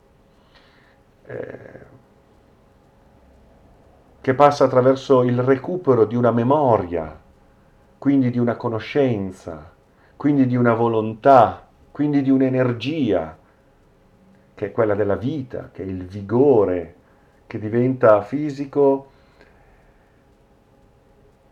Eh, 1.26 1.92
che 4.22 4.34
passa 4.34 4.64
attraverso 4.64 5.22
il 5.22 5.42
recupero 5.42 6.06
di 6.06 6.16
una 6.16 6.30
memoria, 6.30 7.20
quindi 7.98 8.30
di 8.30 8.38
una 8.38 8.56
conoscenza, 8.56 9.72
quindi 10.16 10.46
di 10.46 10.56
una 10.56 10.72
volontà, 10.72 11.68
quindi 11.90 12.22
di 12.22 12.30
un'energia, 12.30 13.36
che 14.54 14.66
è 14.66 14.72
quella 14.72 14.94
della 14.94 15.16
vita, 15.16 15.68
che 15.70 15.82
è 15.82 15.86
il 15.86 16.06
vigore, 16.06 16.94
che 17.46 17.58
diventa 17.58 18.22
fisico, 18.22 19.10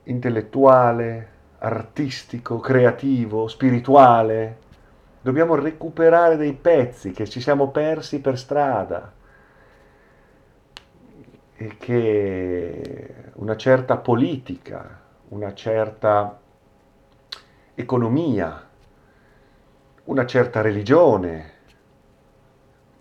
intellettuale, 0.04 1.28
artistico, 1.64 2.59
creativo, 2.59 3.47
spirituale. 3.47 4.59
Dobbiamo 5.21 5.54
recuperare 5.54 6.37
dei 6.37 6.54
pezzi 6.54 7.12
che 7.12 7.28
ci 7.28 7.40
siamo 7.40 7.71
persi 7.71 8.21
per 8.21 8.37
strada 8.37 9.12
e 11.54 11.76
che 11.78 13.14
una 13.35 13.57
certa 13.57 13.97
politica, 13.97 15.00
una 15.28 15.54
certa 15.54 16.40
economia, 17.75 18.69
una 20.04 20.26
certa 20.26 20.61
religione, 20.61 21.50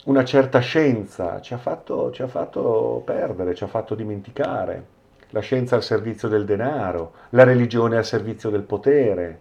una 0.05 0.23
certa 0.23 0.59
scienza 0.59 1.41
ci 1.41 1.55
ha, 1.55 1.57
fatto, 1.57 2.11
ci 2.11 2.21
ha 2.21 2.27
fatto 2.27 3.01
perdere, 3.03 3.55
ci 3.55 3.63
ha 3.63 3.67
fatto 3.67 3.95
dimenticare. 3.95 4.90
La 5.31 5.39
scienza 5.41 5.75
al 5.75 5.83
servizio 5.83 6.27
del 6.27 6.45
denaro, 6.45 7.13
la 7.29 7.43
religione 7.43 7.97
al 7.97 8.05
servizio 8.05 8.49
del 8.49 8.63
potere, 8.63 9.39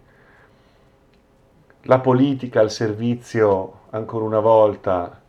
la 1.83 1.99
politica 1.99 2.59
al 2.59 2.71
servizio, 2.71 3.79
ancora 3.89 4.25
una 4.25 4.39
volta, 4.39 5.21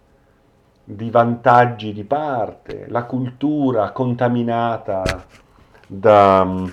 di 0.85 1.11
vantaggi 1.11 1.92
di 1.92 2.04
parte, 2.04 2.87
la 2.88 3.04
cultura 3.04 3.92
contaminata 3.92 5.25
da 5.87 6.64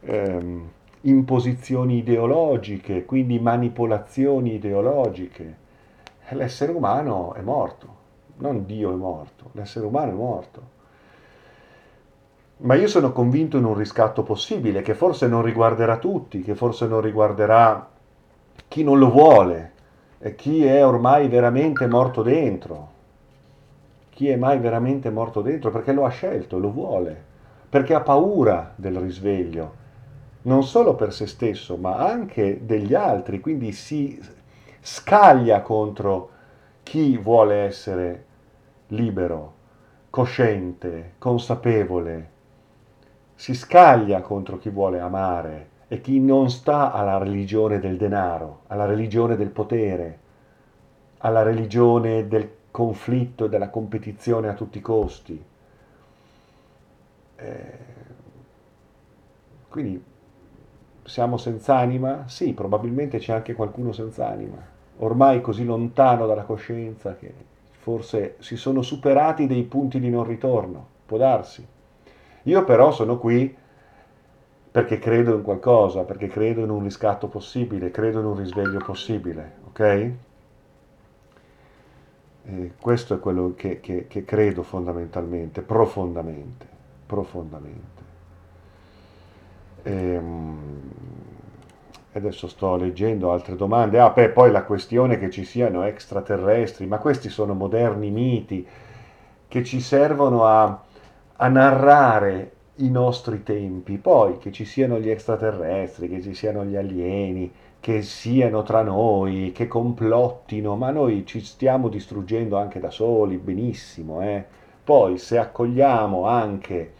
ehm, 0.00 0.68
imposizioni 1.02 1.98
ideologiche, 1.98 3.04
quindi 3.04 3.38
manipolazioni 3.38 4.54
ideologiche. 4.54 5.66
L'essere 6.30 6.72
umano 6.72 7.34
è 7.34 7.40
morto, 7.40 7.96
non 8.36 8.64
Dio 8.66 8.92
è 8.92 8.94
morto, 8.94 9.50
l'essere 9.52 9.86
umano 9.86 10.10
è 10.10 10.14
morto. 10.14 10.76
Ma 12.58 12.74
io 12.74 12.88
sono 12.88 13.12
convinto 13.12 13.56
in 13.56 13.64
un 13.64 13.74
riscatto 13.74 14.22
possibile, 14.22 14.82
che 14.82 14.94
forse 14.94 15.28
non 15.28 15.42
riguarderà 15.42 15.98
tutti, 15.98 16.42
che 16.42 16.54
forse 16.54 16.86
non 16.86 17.00
riguarderà 17.00 17.88
chi 18.66 18.82
non 18.82 18.98
lo 18.98 19.10
vuole 19.10 19.72
chi 20.34 20.64
è 20.64 20.84
ormai 20.84 21.28
veramente 21.28 21.86
morto 21.86 22.22
dentro. 22.22 22.96
Chi 24.10 24.28
è 24.28 24.36
mai 24.36 24.58
veramente 24.58 25.10
morto 25.10 25.42
dentro 25.42 25.70
perché 25.70 25.92
lo 25.92 26.04
ha 26.04 26.10
scelto, 26.10 26.58
lo 26.58 26.72
vuole, 26.72 27.24
perché 27.68 27.94
ha 27.94 28.00
paura 28.00 28.72
del 28.74 28.96
risveglio, 28.96 29.74
non 30.42 30.64
solo 30.64 30.96
per 30.96 31.12
se 31.12 31.28
stesso, 31.28 31.76
ma 31.76 31.96
anche 31.96 32.66
degli 32.66 32.94
altri, 32.94 33.38
quindi 33.38 33.70
si 33.70 34.20
scaglia 34.80 35.62
contro 35.62 36.30
chi 36.82 37.16
vuole 37.16 37.54
essere 37.58 38.24
libero, 38.88 39.52
cosciente, 40.10 41.12
consapevole, 41.18 42.30
si 43.38 43.54
scaglia 43.54 44.20
contro 44.20 44.58
chi 44.58 44.68
vuole 44.68 44.98
amare 44.98 45.68
e 45.86 46.00
chi 46.00 46.18
non 46.18 46.50
sta 46.50 46.90
alla 46.90 47.18
religione 47.18 47.78
del 47.78 47.96
denaro, 47.96 48.62
alla 48.66 48.84
religione 48.84 49.36
del 49.36 49.50
potere, 49.50 50.18
alla 51.18 51.44
religione 51.44 52.26
del 52.26 52.50
conflitto 52.72 53.44
e 53.44 53.48
della 53.48 53.68
competizione 53.68 54.48
a 54.48 54.54
tutti 54.54 54.78
i 54.78 54.80
costi. 54.80 55.40
Eh, 57.36 57.78
quindi 59.68 60.02
siamo 61.04 61.36
senza 61.36 61.76
anima? 61.76 62.24
Sì, 62.26 62.52
probabilmente 62.54 63.18
c'è 63.18 63.32
anche 63.32 63.54
qualcuno 63.54 63.92
senza 63.92 64.26
anima. 64.26 64.58
ormai 64.96 65.40
così 65.40 65.64
lontano 65.64 66.26
dalla 66.26 66.42
coscienza 66.42 67.14
che 67.14 67.32
forse 67.70 68.34
si 68.40 68.56
sono 68.56 68.82
superati 68.82 69.46
dei 69.46 69.62
punti 69.62 70.00
di 70.00 70.10
non 70.10 70.24
ritorno, 70.24 70.84
può 71.06 71.18
darsi. 71.18 71.64
Io 72.48 72.64
però 72.64 72.92
sono 72.92 73.18
qui 73.18 73.54
perché 74.70 74.98
credo 74.98 75.34
in 75.34 75.42
qualcosa, 75.42 76.04
perché 76.04 76.28
credo 76.28 76.62
in 76.62 76.70
un 76.70 76.82
riscatto 76.82 77.28
possibile, 77.28 77.90
credo 77.90 78.20
in 78.20 78.24
un 78.24 78.36
risveglio 78.36 78.78
possibile, 78.78 79.52
ok? 79.66 80.10
E 82.44 82.72
questo 82.80 83.14
è 83.14 83.18
quello 83.18 83.52
che, 83.54 83.80
che, 83.80 84.06
che 84.08 84.24
credo 84.24 84.62
fondamentalmente, 84.62 85.60
profondamente, 85.60 86.66
profondamente. 87.04 88.02
E, 89.82 89.92
ehm, 89.92 90.80
adesso 92.12 92.48
sto 92.48 92.76
leggendo 92.76 93.30
altre 93.30 93.56
domande. 93.56 93.98
Ah, 94.00 94.08
beh, 94.08 94.30
poi 94.30 94.50
la 94.50 94.62
questione 94.62 95.18
che 95.18 95.28
ci 95.28 95.44
siano 95.44 95.82
extraterrestri, 95.82 96.86
ma 96.86 96.96
questi 96.96 97.28
sono 97.28 97.52
moderni 97.52 98.10
miti 98.10 98.66
che 99.48 99.64
ci 99.64 99.80
servono 99.80 100.46
a, 100.46 100.84
a 101.40 101.48
narrare 101.48 102.52
i 102.76 102.90
nostri 102.90 103.42
tempi. 103.42 103.98
Poi 103.98 104.38
che 104.38 104.52
ci 104.52 104.64
siano 104.64 104.98
gli 104.98 105.10
extraterrestri, 105.10 106.08
che 106.08 106.22
ci 106.22 106.34
siano 106.34 106.64
gli 106.64 106.76
alieni, 106.76 107.52
che 107.80 108.02
siano 108.02 108.62
tra 108.62 108.82
noi, 108.82 109.52
che 109.52 109.68
complottino, 109.68 110.76
ma 110.76 110.90
noi 110.90 111.24
ci 111.26 111.40
stiamo 111.40 111.88
distruggendo 111.88 112.56
anche 112.56 112.80
da 112.80 112.90
soli, 112.90 113.36
benissimo. 113.36 114.20
Eh? 114.22 114.44
Poi 114.82 115.18
se 115.18 115.38
accogliamo 115.38 116.26
anche 116.26 116.94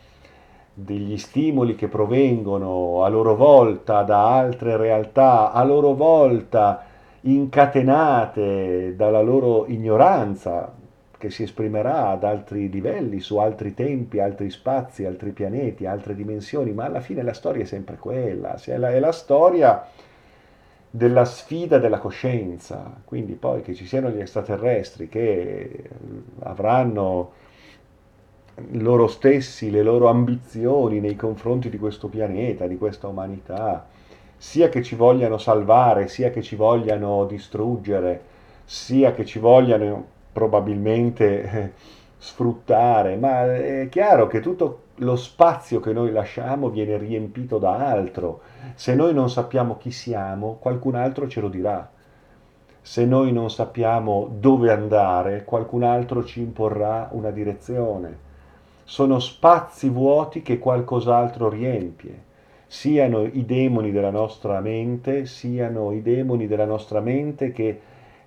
degli 0.73 1.19
stimoli 1.19 1.75
che 1.75 1.89
provengono 1.89 3.03
a 3.03 3.09
loro 3.09 3.35
volta 3.35 4.03
da 4.03 4.37
altre 4.37 4.77
realtà, 4.77 5.53
a 5.53 5.65
loro 5.65 5.95
volta 5.95 6.85
incatenate 7.23 8.95
dalla 8.95 9.21
loro 9.21 9.67
ignoranza, 9.67 10.73
che 11.19 11.31
si 11.31 11.43
esprimerà 11.43 12.09
ad 12.09 12.23
altri 12.23 12.71
livelli, 12.71 13.19
su 13.21 13.37
altri 13.39 13.75
tempi, 13.75 14.21
altri 14.21 14.51
spazi, 14.51 15.05
altri 15.05 15.33
pianeti, 15.33 15.85
altre 15.85 16.15
dimensioni, 16.15 16.73
ma 16.73 16.85
alla 16.85 17.01
fine 17.01 17.23
la 17.23 17.33
storia 17.33 17.65
è 17.65 17.67
sempre 17.67 17.97
quella, 17.97 18.59
è 18.65 18.77
la, 18.77 18.91
è 18.91 19.01
la 19.01 19.13
storia 19.13 19.85
della 20.91 21.25
sfida 21.25 21.79
della 21.79 21.99
coscienza, 21.99 23.01
quindi 23.05 23.35
poi 23.35 23.63
che 23.63 23.75
ci 23.75 23.85
siano 23.85 24.11
gli 24.11 24.21
extraterrestri 24.21 25.09
che 25.09 25.91
avranno 26.41 27.33
loro 28.71 29.07
stessi, 29.09 29.71
le 29.71 29.83
loro 29.83 30.09
ambizioni 30.09 31.01
nei 31.01 31.17
confronti 31.17 31.69
di 31.69 31.79
questo 31.79 32.09
pianeta, 32.09 32.67
di 32.67 32.79
questa 32.79 33.09
umanità, 33.09 33.87
sia 34.37 34.69
che 34.69 34.83
ci 34.83 34.95
vogliano 34.95 35.37
salvare, 35.37 36.07
sia 36.07 36.31
che 36.31 36.43
ci 36.43 36.55
vogliano 36.55 37.27
distruggere, 37.27 38.21
sia 38.65 39.13
che 39.13 39.25
ci 39.25 39.39
vogliano 39.41 40.17
probabilmente 40.39 41.43
eh, 41.43 41.73
sfruttare, 42.17 43.17
ma 43.17 43.53
è 43.55 43.89
chiaro 43.91 44.29
che 44.29 44.39
tutto 44.41 44.83
lo 44.97 45.17
spazio 45.17 45.81
che 45.81 45.93
noi 45.93 46.13
lasciamo 46.13 46.71
viene 46.71 46.97
riempito 46.97 47.59
da 47.59 47.77
altro. 47.77 48.41
Se 48.75 48.95
noi 48.95 49.13
non 49.13 49.29
sappiamo 49.29 49.77
chi 49.77 49.91
siamo, 49.91 50.59
qualcun 50.61 50.95
altro 50.95 51.29
ce 51.29 51.41
lo 51.41 51.49
dirà. 51.49 51.91
Se 52.81 53.05
noi 53.05 53.33
non 53.33 53.51
sappiamo 53.51 54.31
dove 54.39 54.71
andare, 54.71 55.45
qualcun 55.45 55.83
altro 55.83 56.25
ci 56.25 56.41
imporrà 56.41 57.09
una 57.13 57.31
direzione 57.31 58.27
sono 58.89 59.19
spazi 59.19 59.91
vuoti 59.91 60.41
che 60.41 60.59
qualcos'altro 60.59 61.51
riempie, 61.51 62.23
siano 62.67 63.23
i 63.23 63.45
demoni 63.45 63.93
della 63.93 64.09
nostra 64.09 64.61
mente, 64.61 65.27
siano 65.27 65.93
i 65.93 66.01
demoni 66.01 66.47
della 66.47 66.65
nostra 66.65 67.01
mente 67.01 67.53
che 67.53 67.81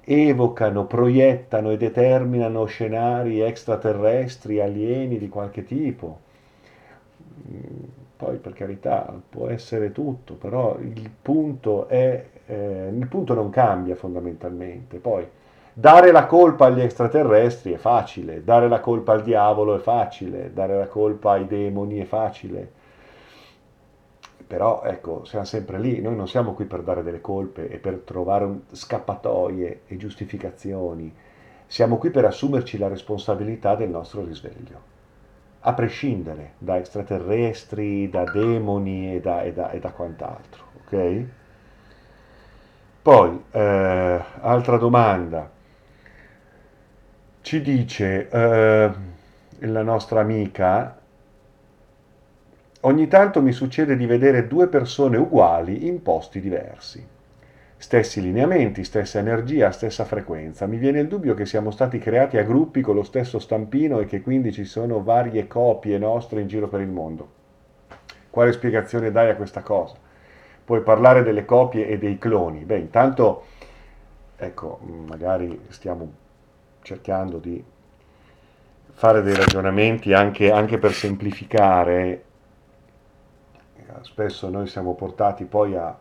evocano, 0.03 0.86
proiettano 0.86 1.72
e 1.72 1.77
determinano 1.77 2.65
scenari 2.65 3.41
extraterrestri, 3.41 4.60
alieni 4.60 5.17
di 5.17 5.29
qualche 5.29 5.63
tipo. 5.63 6.20
Poi 8.17 8.38
per 8.38 8.53
carità 8.53 9.13
può 9.29 9.48
essere 9.48 9.91
tutto, 9.91 10.35
però 10.35 10.77
il 10.79 11.09
punto, 11.22 11.87
è, 11.87 12.25
eh, 12.46 12.90
il 12.94 13.07
punto 13.07 13.33
non 13.33 13.50
cambia 13.50 13.96
fondamentalmente. 13.96 14.98
Poi 14.98 15.27
Dare 15.74 16.11
la 16.11 16.25
colpa 16.25 16.66
agli 16.66 16.81
extraterrestri 16.81 17.72
è 17.72 17.77
facile, 17.77 18.44
dare 18.44 18.68
la 18.68 18.81
colpa 18.81 19.14
al 19.14 19.24
diavolo 19.24 19.74
è 19.74 19.79
facile, 19.79 20.51
dare 20.53 20.77
la 20.77 20.87
colpa 20.87 21.31
ai 21.31 21.48
demoni 21.48 22.00
è 22.00 22.03
facile. 22.03 22.72
Però 24.46 24.84
ecco, 24.84 25.24
siamo 25.25 25.46
sempre 25.46 25.80
lì, 25.80 26.01
noi 26.01 26.16
non 26.16 26.27
siamo 26.27 26.54
qui 26.54 26.66
per 26.66 26.82
dare 26.82 27.04
delle 27.04 27.22
colpe 27.22 27.70
e 27.70 27.77
per 27.77 28.01
trovare 28.06 28.62
scappatoie 28.72 29.82
e 29.88 29.98
giustificazioni, 29.98 31.14
siamo 31.68 31.98
qui 31.98 32.10
per 32.10 32.25
assumerci 32.25 32.77
la 32.77 32.88
responsabilità 32.88 33.75
del 33.75 33.90
nostro 33.90 34.24
risveglio, 34.24 34.82
a 35.62 35.74
prescindere 35.74 36.54
da 36.58 36.77
extraterrestri, 36.77 38.10
da 38.10 38.24
demoni 38.24 39.16
e 39.16 39.22
da, 39.22 39.44
e 39.44 39.54
da, 39.54 39.72
e 39.72 39.80
da 39.80 39.92
quant'altro. 39.92 40.64
Ok? 40.84 41.25
Poi, 43.01 43.44
eh, 43.51 44.22
altra 44.42 44.77
domanda 44.77 45.50
ci 47.42 47.62
dice 47.62 48.30
eh, 48.30 48.92
la 49.60 49.82
nostra 49.82 50.20
amica, 50.20 51.00
ogni 52.81 53.07
tanto 53.07 53.41
mi 53.41 53.51
succede 53.51 53.96
di 53.96 54.05
vedere 54.05 54.48
due 54.48 54.67
persone 54.67 55.17
uguali 55.17 55.87
in 55.87 56.01
posti 56.01 56.39
diversi. 56.39 57.05
Stessi 57.77 58.22
lineamenti, 58.22 58.83
stessa 58.83 59.17
energia, 59.17 59.72
stessa 59.72 60.05
frequenza. 60.05 60.67
Mi 60.67 60.77
viene 60.77 61.00
il 61.00 61.07
dubbio 61.07 61.33
che 61.33 61.48
siamo 61.48 61.72
stati 61.72 61.98
creati 61.98 62.37
a 62.37 62.44
gruppi 62.44 62.81
con 62.81 62.94
lo 62.94 63.03
stesso 63.03 63.39
stampino 63.39 64.00
e 64.00 64.05
che 64.05 64.22
quindi 64.22 64.51
ci 64.51 64.65
sono 64.65 65.01
varie 65.01 65.48
copie 65.48 65.98
nostre 65.98 66.41
in 66.41 66.48
giro 66.48 66.67
per 66.67 66.81
il 66.81 66.89
mondo. 66.89 67.39
Quale 68.29 68.51
spiegazione 68.51 69.11
dai 69.11 69.31
a 69.31 69.35
questa 69.35 69.61
cosa? 69.61 69.96
Puoi 70.63 70.81
parlare 70.81 71.24
delle 71.24 71.44
copie 71.44 71.87
e 71.87 71.98
dei 71.98 72.20
cloni. 72.20 72.65
Beh, 72.65 72.77
intanto, 72.77 73.46
ecco, 74.37 74.79
magari 75.07 75.59
stiamo 75.70 76.11
cercando 76.83 77.39
di 77.39 77.63
fare 78.94 79.24
dei 79.24 79.35
ragionamenti 79.35 80.13
anche, 80.13 80.51
anche 80.51 80.77
per 80.77 80.94
semplificare. 80.94 82.24
Spesso 84.01 84.50
noi 84.50 84.68
siamo 84.68 84.96
portati 84.96 85.46
poi 85.46 85.75
a 85.75 85.98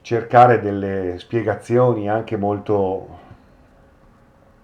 cercare 0.00 0.60
delle 0.60 1.18
spiegazioni 1.18 2.08
anche 2.10 2.36
molto, 2.36 3.08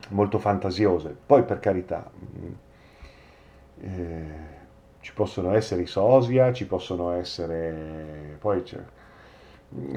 molto 0.08 0.38
fantasiose. 0.38 1.16
Poi 1.24 1.44
per 1.44 1.60
carità, 1.60 2.10
mm, 2.14 2.52
eh, 3.80 4.58
ci 5.00 5.14
possono 5.14 5.54
essere 5.54 5.82
i 5.82 5.86
sosia, 5.86 6.52
ci 6.52 6.66
possono 6.66 7.12
essere... 7.12 8.36
Poi 8.38 8.62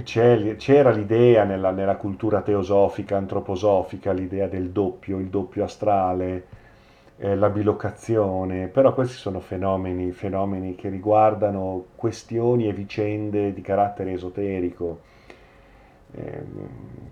c'era 0.03 0.91
l'idea 0.91 1.43
nella, 1.43 1.71
nella, 1.71 1.95
cultura 1.97 2.41
teosofica, 2.41 3.17
antroposofica, 3.17 4.11
l'idea 4.13 4.47
del 4.47 4.69
doppio, 4.69 5.17
il 5.17 5.27
doppio 5.27 5.63
astrale, 5.65 6.45
eh, 7.17 7.35
la 7.35 7.49
bilocazione, 7.49 8.67
però 8.67 8.93
questi 8.93 9.15
sono 9.15 9.39
fenomeni, 9.39 10.11
fenomeni 10.11 10.75
che 10.75 10.89
riguardano 10.89 11.85
questioni 11.95 12.67
e 12.67 12.73
vicende 12.73 13.53
di 13.53 13.61
carattere 13.61 14.13
esoterico. 14.13 15.11
Eh, 16.15 16.43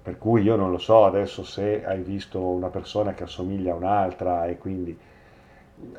per 0.02 0.18
cui 0.18 0.44
io 0.44 0.56
non 0.56 0.72
lo 0.72 0.78
so 0.78 1.06
adesso 1.06 1.44
se 1.44 1.84
hai 1.84 2.02
visto 2.02 2.40
una 2.40 2.68
persona 2.68 3.14
che 3.14 3.24
assomiglia 3.24 3.74
a 3.74 3.76
un'altra 3.76 4.46
e 4.46 4.58
quindi 4.58 4.96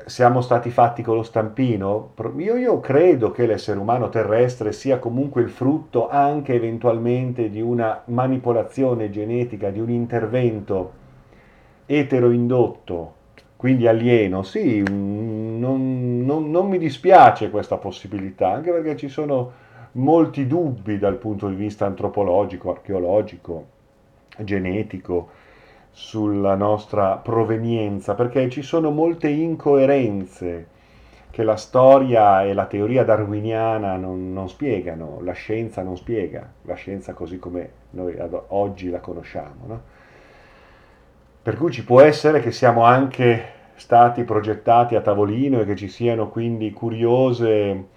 siamo 0.05 0.41
stati 0.41 0.69
fatti 0.69 1.01
con 1.01 1.15
lo 1.15 1.23
stampino? 1.23 2.13
Io, 2.37 2.55
io, 2.55 2.79
credo 2.79 3.31
che 3.31 3.45
l'essere 3.45 3.79
umano 3.79 4.09
terrestre 4.09 4.71
sia 4.71 4.99
comunque 4.99 5.41
il 5.41 5.49
frutto 5.49 6.09
anche 6.09 6.53
eventualmente 6.53 7.49
di 7.49 7.61
una 7.61 8.01
manipolazione 8.05 9.09
genetica, 9.09 9.69
di 9.69 9.79
un 9.79 9.89
intervento 9.89 10.91
eteroindotto, 11.85 13.13
quindi 13.63 13.87
alieno. 13.87 14.43
Sì, 14.43 14.83
non, 14.85 16.25
non, 16.25 16.51
non 16.51 16.67
mi 16.67 16.77
dispiace 16.77 17.49
questa 17.49 17.77
possibilità, 17.77 18.51
anche 18.51 18.71
perché 18.71 18.97
ci 18.97 19.07
sono 19.07 19.53
molti 19.93 20.47
dubbi 20.47 20.99
dal 20.99 21.15
punto 21.15 21.47
di 21.47 21.55
vista 21.55 21.85
antropologico, 21.85 22.71
archeologico, 22.71 23.67
genetico 24.39 25.29
sulla 25.91 26.55
nostra 26.55 27.15
provenienza, 27.15 28.15
perché 28.15 28.49
ci 28.49 28.63
sono 28.63 28.91
molte 28.91 29.29
incoerenze 29.29 30.67
che 31.31 31.43
la 31.43 31.55
storia 31.55 32.43
e 32.43 32.53
la 32.53 32.65
teoria 32.65 33.05
darwiniana 33.05 33.95
non, 33.95 34.33
non 34.33 34.49
spiegano, 34.49 35.19
la 35.21 35.31
scienza 35.31 35.81
non 35.83 35.95
spiega, 35.95 36.51
la 36.63 36.73
scienza 36.73 37.13
così 37.13 37.39
come 37.39 37.69
noi 37.91 38.19
ad 38.19 38.37
oggi 38.47 38.89
la 38.89 38.99
conosciamo. 38.99 39.67
No? 39.67 39.81
Per 41.43 41.57
cui 41.57 41.71
ci 41.71 41.83
può 41.83 41.99
essere 41.99 42.39
che 42.39 42.53
siamo 42.53 42.85
anche 42.85 43.43
stati 43.75 44.23
progettati 44.23 44.95
a 44.95 45.01
tavolino 45.01 45.59
e 45.59 45.65
che 45.65 45.75
ci 45.75 45.89
siano 45.89 46.29
quindi 46.29 46.71
curiose 46.71 47.87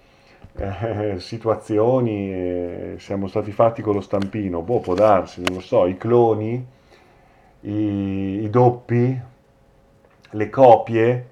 eh, 0.57 1.15
situazioni 1.19 2.29
eh, 2.29 2.95
siamo 2.97 3.27
stati 3.27 3.53
fatti 3.53 3.81
con 3.81 3.93
lo 3.93 4.01
stampino, 4.01 4.63
boh, 4.63 4.81
può 4.81 4.95
darsi, 4.95 5.41
non 5.43 5.55
lo 5.55 5.61
so, 5.61 5.85
i 5.85 5.95
cloni, 5.95 6.65
i, 7.61 7.71
i 8.43 8.49
doppi, 8.49 9.17
le 10.31 10.49
copie, 10.49 11.27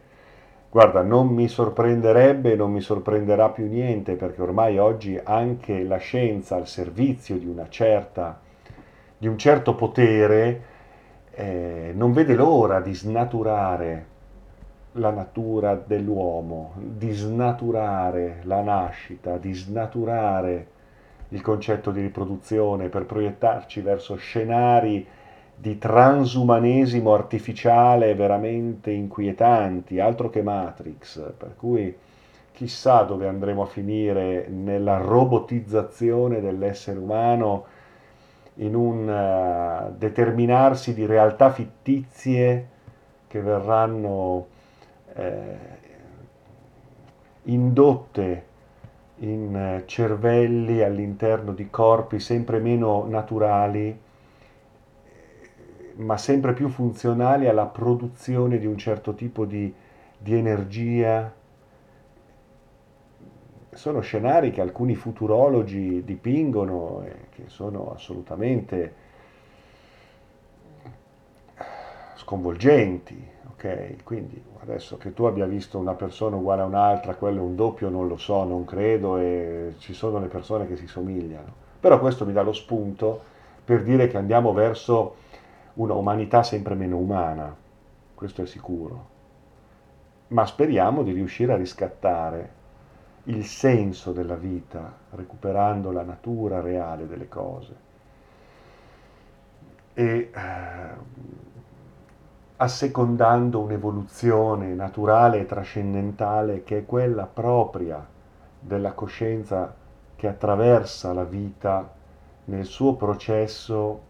guarda, 0.70 1.02
non 1.02 1.28
mi 1.28 1.50
sorprenderebbe, 1.50 2.56
non 2.56 2.72
mi 2.72 2.80
sorprenderà 2.80 3.50
più 3.50 3.68
niente, 3.68 4.14
perché 4.14 4.42
ormai 4.42 4.78
oggi 4.78 5.20
anche 5.22 5.84
la 5.84 5.98
scienza 5.98 6.56
al 6.56 6.68
servizio 6.68 7.36
di 7.36 7.46
una 7.46 7.68
certa, 7.68 8.40
di 9.18 9.28
un 9.28 9.38
certo 9.38 9.76
potere, 9.76 10.74
eh, 11.36 11.92
non 11.94 12.14
vede 12.14 12.34
l'ora 12.34 12.80
di 12.80 12.94
snaturare 12.94 14.14
la 14.94 15.12
natura 15.12 15.76
dell'uomo, 15.76 16.74
di 16.78 17.12
snaturare 17.12 18.40
la 18.44 18.62
nascita, 18.62 19.38
di 19.38 19.54
snaturare 19.54 20.68
il 21.30 21.42
concetto 21.42 21.92
di 21.92 22.02
riproduzione 22.02 22.88
per 22.88 23.06
proiettarci 23.06 23.82
verso 23.82 24.16
scenari 24.16 25.06
di 25.58 25.78
transumanesimo 25.78 27.14
artificiale 27.14 28.16
veramente 28.16 28.92
inquietanti, 28.92 30.00
altro 30.00 30.30
che 30.30 30.42
Matrix, 30.42 31.34
per 31.38 31.56
cui 31.58 31.94
chissà 32.52 33.04
dove 33.04 33.28
andremo 33.28 33.64
a 33.64 33.68
finire 33.68 34.48
nella 34.48 34.98
robotizzazione 34.98 36.40
dell'essere 36.40 37.00
umano 37.00 37.66
in 38.56 38.76
un 38.76 39.08
uh, 39.08 39.96
determinarsi 39.98 40.94
di 40.94 41.06
realtà 41.06 41.52
fittizie 41.52 42.68
che 43.28 43.42
verranno 43.42 44.48
eh, 45.14 45.58
indotte 47.44 48.46
in 49.18 49.56
eh, 49.56 49.84
cervelli 49.86 50.82
all'interno 50.82 51.54
di 51.54 51.70
corpi 51.70 52.20
sempre 52.20 52.60
meno 52.60 53.06
naturali, 53.06 53.98
ma 55.96 56.18
sempre 56.18 56.54
più 56.54 56.68
funzionali 56.70 57.48
alla 57.48 57.66
produzione 57.66 58.58
di 58.58 58.66
un 58.66 58.78
certo 58.78 59.14
tipo 59.14 59.46
di, 59.46 59.74
di 60.18 60.36
energia. 60.36 61.34
Sono 63.76 64.00
scenari 64.00 64.52
che 64.52 64.62
alcuni 64.62 64.96
futurologi 64.96 66.02
dipingono 66.06 67.04
e 67.04 67.28
che 67.30 67.44
sono 67.48 67.92
assolutamente 67.94 68.94
sconvolgenti, 72.16 73.22
ok? 73.52 74.04
Quindi 74.06 74.42
adesso 74.62 74.96
che 74.96 75.14
tu 75.14 75.26
abbia 75.26 75.46
visto 75.46 75.78
una 75.78 75.94
persona 75.94 76.38
uguale 76.38 76.62
a 76.62 76.66
un'altra, 76.66 77.16
quello 77.16 77.40
è 77.42 77.44
un 77.44 77.58
doppio, 77.58 77.90
non 77.90 78.08
lo 78.08 78.16
so, 78.16 78.46
non 78.46 78.64
credo 78.64 79.18
e 79.18 79.74
ci 79.80 79.94
sono 79.94 80.20
le 80.20 80.28
persone 80.28 80.68
che 80.68 80.78
si 80.78 80.88
somigliano. 80.88 81.54
Però 81.78 82.00
questo 82.00 82.26
mi 82.26 82.32
dà 82.32 82.44
lo 82.44 82.54
spunto 82.54 83.22
per 83.66 83.84
dire 83.84 84.08
che 84.08 84.16
andiamo 84.16 84.54
verso 84.54 85.16
una 85.74 85.96
umanità 85.96 86.44
sempre 86.44 86.76
meno 86.76 86.96
umana, 86.96 87.54
questo 88.16 88.42
è 88.42 88.46
sicuro. 88.46 89.08
Ma 90.30 90.46
speriamo 90.46 91.04
di 91.04 91.12
riuscire 91.12 91.52
a 91.52 91.58
riscattare 91.58 92.64
il 93.26 93.46
senso 93.46 94.12
della 94.12 94.36
vita, 94.36 94.92
recuperando 95.12 95.92
la 95.92 96.04
natura 96.04 96.62
reale 96.62 97.08
delle 97.08 97.28
cose. 97.28 97.76
E 99.94 100.32
eh, 100.34 100.34
assecondando 102.58 103.60
un'evoluzione 103.60 104.74
naturale 104.74 105.40
e 105.40 105.46
trascendentale 105.46 106.64
che 106.64 106.80
è 106.80 106.86
quella 106.86 107.26
propria 107.26 108.06
della 108.60 108.94
coscienza 108.94 109.74
che 110.16 110.28
attraversa 110.28 111.14
la 111.14 111.24
vita 111.24 111.92
nel 112.46 112.66
suo 112.66 112.96
processo 112.96 114.02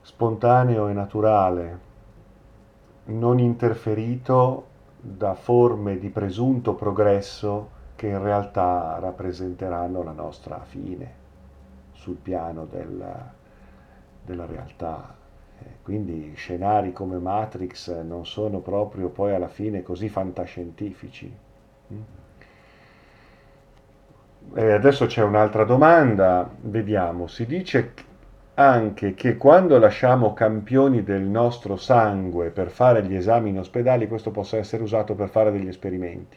spontaneo 0.00 0.88
e 0.88 0.92
naturale, 0.92 1.78
non 3.04 3.38
interferito 3.38 4.66
da 5.02 5.34
forme 5.34 5.98
di 5.98 6.08
presunto 6.08 6.74
progresso 6.74 7.80
che 7.96 8.06
in 8.06 8.22
realtà 8.22 8.98
rappresenteranno 9.00 10.02
la 10.02 10.12
nostra 10.12 10.60
fine 10.60 11.20
sul 11.92 12.16
piano 12.16 12.66
della, 12.66 13.32
della 14.24 14.46
realtà 14.46 15.20
quindi 15.82 16.32
scenari 16.34 16.92
come 16.92 17.18
Matrix 17.18 18.02
non 18.02 18.26
sono 18.26 18.60
proprio 18.60 19.08
poi 19.08 19.34
alla 19.34 19.48
fine 19.48 19.82
così 19.82 20.08
fantascientifici. 20.08 21.32
Mm. 21.92 22.00
E 24.54 24.72
adesso 24.72 25.06
c'è 25.06 25.22
un'altra 25.22 25.64
domanda, 25.64 26.48
vediamo, 26.62 27.26
si 27.26 27.46
dice 27.46 27.94
anche 28.54 29.14
che 29.14 29.38
quando 29.38 29.78
lasciamo 29.78 30.34
campioni 30.34 31.02
del 31.02 31.22
nostro 31.22 31.76
sangue 31.76 32.50
per 32.50 32.68
fare 32.68 33.02
gli 33.02 33.14
esami 33.14 33.48
in 33.48 33.58
ospedale, 33.58 34.08
questo 34.08 34.30
possa 34.30 34.58
essere 34.58 34.82
usato 34.82 35.14
per 35.14 35.30
fare 35.30 35.50
degli 35.50 35.68
esperimenti, 35.68 36.36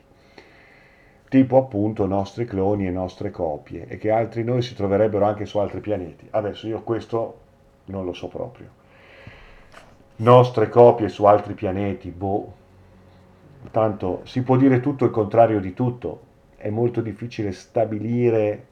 tipo 1.28 1.58
appunto 1.58 2.06
nostri 2.06 2.46
cloni 2.46 2.88
e 2.88 2.92
nostre 2.92 3.32
copie, 3.32 3.88
e 3.88 3.98
che 3.98 4.12
altri 4.12 4.44
noi 4.44 4.62
si 4.62 4.76
troverebbero 4.76 5.26
anche 5.26 5.46
su 5.46 5.58
altri 5.58 5.82
pianeti. 5.82 6.26
Adesso 6.30 6.68
io 6.68 6.84
questo 6.84 7.40
non 7.86 8.06
lo 8.06 8.14
so 8.14 8.30
proprio. 8.30 8.84
Nostre 10.18 10.70
copie 10.70 11.10
su 11.10 11.26
altri 11.26 11.54
pianeti, 11.54 12.10
boh, 12.12 12.54
tanto 13.72 14.22
si 14.24 14.42
può 14.42 14.56
dire 14.56 14.80
tutto 14.80 15.04
il 15.04 15.12
contrario 15.12 15.60
di 15.60 15.74
tutto, 15.74 16.22
è 16.56 16.70
molto 16.70 17.02
difficile 17.02 17.52
stabilire 17.52 18.68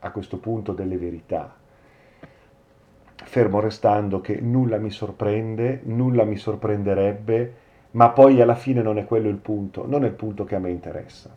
a 0.00 0.10
questo 0.10 0.38
punto 0.38 0.72
delle 0.72 0.96
verità, 0.98 1.54
fermo 3.24 3.60
restando 3.60 4.20
che 4.20 4.40
nulla 4.40 4.78
mi 4.78 4.90
sorprende, 4.90 5.80
nulla 5.84 6.24
mi 6.24 6.36
sorprenderebbe, 6.36 7.54
ma 7.92 8.10
poi 8.10 8.40
alla 8.40 8.54
fine 8.54 8.82
non 8.82 8.98
è 8.98 9.04
quello 9.04 9.28
il 9.28 9.36
punto, 9.36 9.86
non 9.86 10.04
è 10.04 10.06
il 10.06 10.14
punto 10.14 10.44
che 10.44 10.54
a 10.54 10.58
me 10.58 10.70
interessa. 10.70 11.30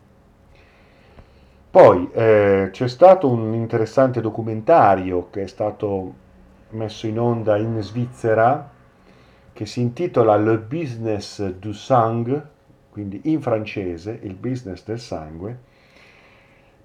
Poi 1.70 2.08
eh, 2.12 2.68
c'è 2.72 2.88
stato 2.88 3.28
un 3.28 3.52
interessante 3.52 4.20
documentario 4.20 5.28
che 5.30 5.42
è 5.42 5.46
stato 5.46 6.14
messo 6.70 7.06
in 7.06 7.18
onda 7.18 7.56
in 7.58 7.82
Svizzera, 7.82 8.70
che 9.52 9.66
si 9.66 9.80
intitola 9.80 10.36
Le 10.36 10.58
business 10.58 11.46
du 11.58 11.72
sang, 11.72 12.46
quindi 12.90 13.20
in 13.24 13.42
francese 13.42 14.18
il 14.22 14.34
business 14.34 14.84
del 14.84 14.98
sangue, 14.98 15.58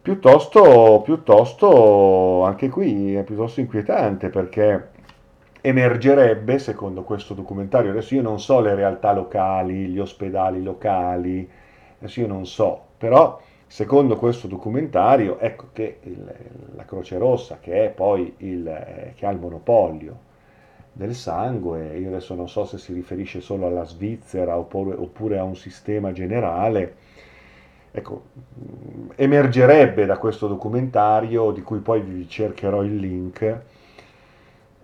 piuttosto, 0.02 1.02
piuttosto 1.04 2.44
anche 2.44 2.70
qui 2.70 3.16
è 3.16 3.24
piuttosto 3.24 3.60
inquietante 3.60 4.30
perché 4.30 4.90
emergerebbe, 5.62 6.58
secondo 6.58 7.04
questo 7.04 7.36
documentario, 7.36 7.92
adesso 7.92 8.16
io 8.16 8.24
non 8.24 8.40
so 8.40 8.60
le 8.62 8.74
realtà 8.74 9.14
locali, 9.14 9.88
gli 9.88 10.00
ospedali 10.00 10.64
locali, 10.64 11.48
adesso 12.00 12.20
io 12.20 12.28
non 12.28 12.48
so, 12.48 12.86
però 12.98 13.40
secondo 13.68 14.16
questo 14.18 14.48
documentario, 14.48 15.38
ecco 15.38 15.68
che 15.72 16.00
il, 16.02 16.34
la 16.76 16.84
Croce 16.86 17.18
Rossa, 17.20 17.60
che 17.60 17.86
è 17.86 17.90
poi 17.90 18.34
il, 18.38 18.68
eh, 18.68 19.14
che 19.16 19.26
ha 19.28 19.30
il 19.30 19.40
monopolio 19.40 20.30
del 20.94 21.14
sangue, 21.14 21.96
io 21.98 22.10
adesso 22.10 22.34
non 22.34 22.50
so 22.50 22.66
se 22.66 22.80
si 22.80 22.92
riferisce 22.92 23.40
solo 23.40 23.68
alla 23.68 23.86
Svizzera 23.86 24.58
oppure, 24.58 24.96
oppure 24.96 25.38
a 25.38 25.44
un 25.44 25.56
sistema 25.56 26.12
generale, 26.12 26.96
ecco, 27.92 28.24
emergerebbe 29.16 30.06
da 30.06 30.18
questo 30.18 30.48
documentario, 30.48 31.52
di 31.52 31.62
cui 31.62 31.80
poi 31.80 32.02
vi 32.02 32.28
cercherò 32.28 32.84
il 32.84 32.96
link, 32.96 33.62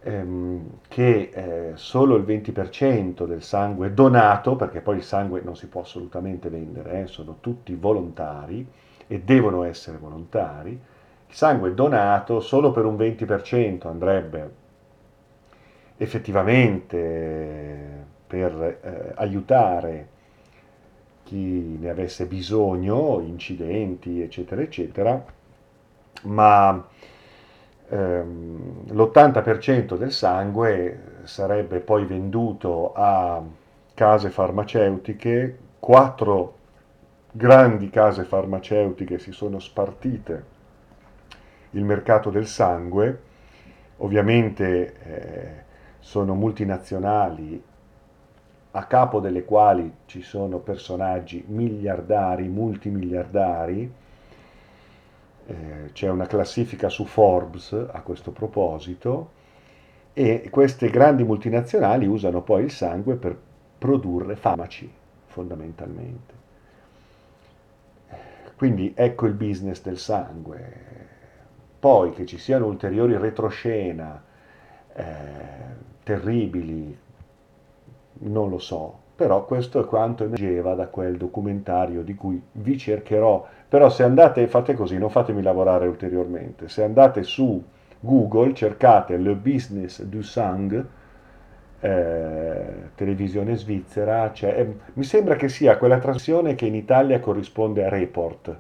ehm, 0.04 0.70
che 0.88 1.32
eh, 1.34 1.72
solo 1.76 2.16
il 2.16 2.24
20% 2.24 3.26
del 3.26 3.42
sangue 3.42 3.94
donato, 3.94 4.56
perché 4.56 4.82
poi 4.82 4.98
il 4.98 5.04
sangue 5.04 5.42
non 5.42 5.56
si 5.56 5.68
può 5.68 5.82
assolutamente 5.82 6.50
vendere, 6.50 7.04
eh, 7.04 7.08
sono 7.08 7.38
tutti 7.40 7.74
volontari 7.76 8.68
e 9.08 9.22
devono 9.22 9.64
essere 9.64 9.98
volontari, 9.98 10.72
il 10.72 11.34
sangue 11.34 11.74
donato 11.74 12.40
solo 12.40 12.72
per 12.72 12.86
un 12.86 12.96
20% 12.96 13.88
andrebbe 13.88 14.66
effettivamente 15.98 18.06
per 18.28 18.80
eh, 18.82 19.12
aiutare 19.16 20.10
chi 21.28 21.78
ne 21.78 21.90
avesse 21.90 22.26
bisogno, 22.26 23.20
incidenti, 23.20 24.22
eccetera, 24.22 24.62
eccetera, 24.62 25.26
ma 26.24 26.88
ehm, 27.90 28.86
l'80% 28.92 29.98
del 29.98 30.14
sangue 30.14 31.20
sarebbe 31.24 31.80
poi 31.80 32.06
venduto 32.06 32.94
a 32.94 33.44
case 33.94 34.30
farmaceutiche, 34.30 35.58
quattro 35.80 36.56
grandi 37.34 37.90
case 37.90 38.24
farmaceutiche 38.24 39.20
si 39.20 39.34
sono 39.34 39.60
spartite 39.60 40.56
il 41.72 41.84
mercato 41.84 42.30
del 42.30 42.48
sangue, 42.48 43.22
ovviamente 43.98 44.94
eh, 45.04 45.64
sono 46.00 46.36
multinazionali 46.36 47.62
a 48.72 48.86
capo 48.86 49.20
delle 49.20 49.44
quali 49.44 49.92
ci 50.06 50.22
sono 50.22 50.60
personaggi 50.60 51.44
miliardari, 51.48 52.48
multimiliardari. 52.48 53.92
Eh, 55.50 55.90
c'è 55.94 56.10
una 56.10 56.28
classifica 56.28 56.90
su 56.90 57.06
Forbes 57.06 57.72
a 57.72 58.02
questo 58.02 58.32
proposito 58.32 59.32
e 60.14 60.50
queste 60.50 60.90
grandi 60.90 61.24
multinazionali 61.24 62.06
usano 62.06 62.42
poi 62.42 62.64
il 62.64 62.72
sangue 62.72 63.16
per 63.16 63.38
produrre 63.78 64.36
farmaci, 64.36 64.92
fondamentalmente. 65.28 66.34
Quindi 68.58 68.92
ecco 68.96 69.28
il 69.28 69.34
business 69.34 69.82
del 69.84 70.00
sangue. 70.00 70.96
Poi 71.80 72.12
che 72.12 72.26
ci 72.26 72.40
siano 72.40 72.66
ulteriori 72.66 73.16
retroscena 73.16 74.22
eh, 74.94 75.06
terribili, 76.02 76.98
non 78.20 78.50
lo 78.50 78.60
so, 78.60 78.98
però 79.16 79.46
questo 79.46 79.82
è 79.82 79.86
quanto 79.86 80.24
emergeva 80.24 80.74
da 80.76 80.88
quel 80.88 81.18
documentario 81.18 82.04
di 82.04 82.16
cui 82.16 82.42
vi 82.52 82.78
cercherò. 82.78 83.46
Però 83.68 83.90
se 83.90 84.04
andate, 84.04 84.48
fate 84.48 84.76
così, 84.76 84.98
non 84.98 85.10
fatemi 85.10 85.42
lavorare 85.42 85.88
ulteriormente, 85.88 86.70
se 86.70 86.84
andate 86.84 87.24
su 87.24 87.62
Google, 88.00 88.54
cercate 88.54 89.18
Le 89.18 89.34
Business 89.34 90.04
du 90.04 90.22
Sang, 90.22 90.86
eh, 91.80 92.66
televisione 92.96 93.56
svizzera, 93.56 94.32
cioè, 94.34 94.60
eh, 94.60 94.76
mi 94.94 95.04
sembra 95.04 95.36
che 95.36 95.50
sia 95.50 95.78
quella 95.78 96.00
trasmissione 96.00 96.56
che 96.56 96.66
in 96.66 96.76
Italia 96.76 97.20
corrisponde 97.20 97.86
a 97.86 97.90
Report 97.90 98.58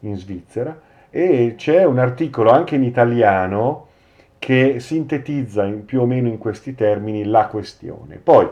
in 0.00 0.16
Svizzera, 0.16 0.80
e 1.10 1.54
c'è 1.56 1.84
un 1.84 1.98
articolo 1.98 2.50
anche 2.50 2.74
in 2.74 2.82
italiano 2.82 3.85
che 4.38 4.80
sintetizza 4.80 5.64
in, 5.64 5.84
più 5.84 6.00
o 6.00 6.06
meno 6.06 6.28
in 6.28 6.38
questi 6.38 6.74
termini 6.74 7.24
la 7.24 7.46
questione. 7.46 8.16
Poi, 8.22 8.48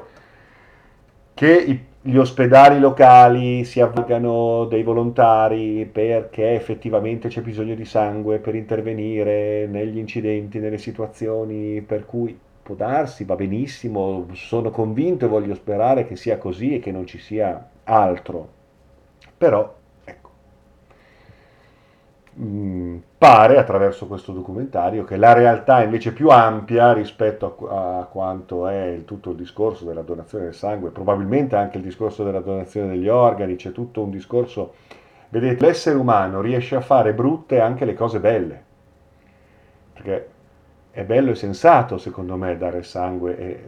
che 1.35 1.53
i, 1.53 1.85
gli 2.01 2.17
ospedali 2.17 2.79
locali 2.79 3.65
si 3.65 3.81
avvalgano 3.81 4.67
dei 4.67 4.83
volontari 4.83 5.89
perché 5.91 6.53
effettivamente 6.53 7.29
c'è 7.29 7.41
bisogno 7.41 7.75
di 7.75 7.85
sangue 7.85 8.39
per 8.39 8.55
intervenire 8.55 9.67
negli 9.67 9.99
incidenti, 9.99 10.59
nelle 10.59 10.79
situazioni 10.79 11.81
per 11.81 12.05
cui 12.05 12.39
può 12.63 12.75
darsi, 12.75 13.25
va 13.25 13.37
benissimo, 13.37 14.27
sono 14.33 14.71
convinto 14.71 15.25
e 15.25 15.29
voglio 15.29 15.55
sperare 15.55 16.07
che 16.07 16.17
sia 16.17 16.39
così 16.39 16.75
e 16.75 16.81
che 16.81 16.93
non 16.93 17.07
ci 17.07 17.19
sia 17.19 17.71
altro. 17.85 18.49
Però 19.37 19.75
Pare 22.37 23.59
attraverso 23.59 24.09
questo 24.09 24.33
documentario 24.33 25.05
che 25.05 25.17
la 25.17 25.33
realtà 25.35 25.81
è 25.81 25.85
invece 25.85 26.13
più 26.13 26.31
ampia 26.31 26.93
rispetto 26.93 27.69
a, 27.69 28.01
a, 28.01 28.05
quanto 28.07 28.67
è 28.67 28.87
il, 28.87 29.05
tutto 29.05 29.31
il 29.31 29.37
discorso 29.37 29.85
della 29.85 30.03
donazione 30.03 30.45
del 30.45 30.55
sangue, 30.55 30.91
probabilmente 30.91 31.55
anche 31.55 31.77
il 31.77 31.85
discorso 31.85 32.25
della 32.25 32.41
donazione 32.41 32.89
degli 32.89 33.07
organi, 33.07 33.55
c'è 33.55 33.71
tutto 33.71 34.03
un 34.03 34.11
discorso, 34.11 34.75
vedete, 35.29 35.65
l'essere 35.65 35.97
umano 35.97 36.41
riesce 36.41 36.75
a 36.75 36.81
fare 36.81 37.15
brutte 37.15 37.61
anche 37.61 37.85
le 37.85 37.95
cose 37.95 38.19
belle, 38.19 38.63
perché 39.93 40.29
è 40.91 41.05
bello 41.05 41.31
e 41.31 41.37
sensato 41.37 41.99
secondo 41.99 42.37
me 42.37 42.59
dare 42.59 42.83
sangue 42.83 43.39
e 43.39 43.63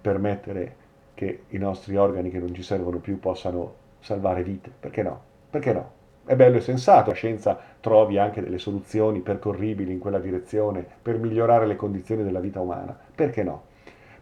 permettere 0.00 0.76
che 1.14 1.44
i 1.50 1.58
nostri 1.58 1.96
organi 1.96 2.30
che 2.30 2.40
non 2.40 2.52
ci 2.52 2.64
servono 2.64 2.98
più 2.98 3.20
possano 3.20 3.74
salvare 4.00 4.42
vite, 4.42 4.72
perché 4.76 5.04
no? 5.04 5.20
Perché 5.48 5.72
no? 5.72 6.00
È 6.24 6.36
bello 6.36 6.58
e 6.58 6.60
sensato, 6.60 7.10
la 7.10 7.16
scienza 7.16 7.58
trovi 7.80 8.16
anche 8.18 8.40
delle 8.40 8.58
soluzioni 8.58 9.20
percorribili 9.20 9.92
in 9.92 9.98
quella 9.98 10.20
direzione 10.20 10.86
per 11.02 11.18
migliorare 11.18 11.66
le 11.66 11.74
condizioni 11.74 12.22
della 12.22 12.38
vita 12.38 12.60
umana, 12.60 12.96
perché 13.14 13.42
no? 13.42 13.62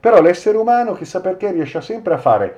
Però 0.01 0.23
l'essere 0.23 0.57
umano, 0.57 0.95
chissà 0.95 1.21
perché, 1.21 1.53
riesce 1.53 1.81
sempre 1.83 2.15
a 2.15 2.19
fare 2.19 2.57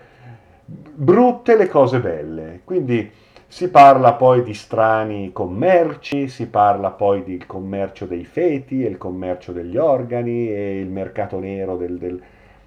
brutte 0.65 1.57
le 1.57 1.69
cose 1.69 1.99
belle, 1.99 2.61
quindi 2.63 3.11
si 3.49 3.69
parla 3.69 4.15
poi 4.15 4.45
di 4.45 4.55
strani 4.55 5.33
commerci, 5.33 6.29
si 6.29 6.47
parla 6.47 6.91
poi 6.91 7.25
del 7.25 7.45
commercio 7.45 8.07
dei 8.07 8.25
feti, 8.25 8.77
il 8.77 8.97
commercio 8.97 9.53
degli 9.53 9.77
organi 9.77 10.49
e 10.51 10.79
il 10.79 10.89
mercato 10.89 11.39
nero 11.39 11.77
del, 11.77 11.99
del, 11.99 12.23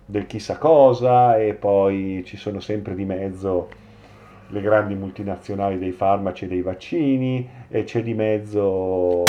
del 0.06 0.28
chissà 0.28 0.58
cosa 0.58 1.38
e 1.38 1.54
poi 1.54 2.22
ci 2.26 2.38
sono 2.38 2.60
sempre 2.60 2.94
di 2.94 3.06
mezzo 3.06 3.70
le 4.56 4.62
grandi 4.62 4.96
multinazionali 4.96 5.78
dei 5.78 5.92
farmaci 5.92 6.46
e 6.46 6.48
dei 6.48 6.62
vaccini 6.62 7.48
e 7.68 7.84
c'è 7.84 8.02
di 8.02 8.14
mezzo 8.14 9.24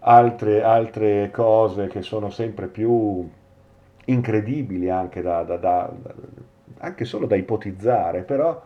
altre, 0.00 0.62
altre 0.62 1.30
cose 1.32 1.86
che 1.86 2.02
sono 2.02 2.28
sempre 2.28 2.66
più 2.66 3.28
incredibili 4.04 4.90
anche, 4.90 5.22
da, 5.22 5.42
da, 5.42 5.56
da, 5.56 5.92
anche 6.78 7.04
solo 7.06 7.26
da 7.26 7.36
ipotizzare, 7.36 8.22
però 8.22 8.62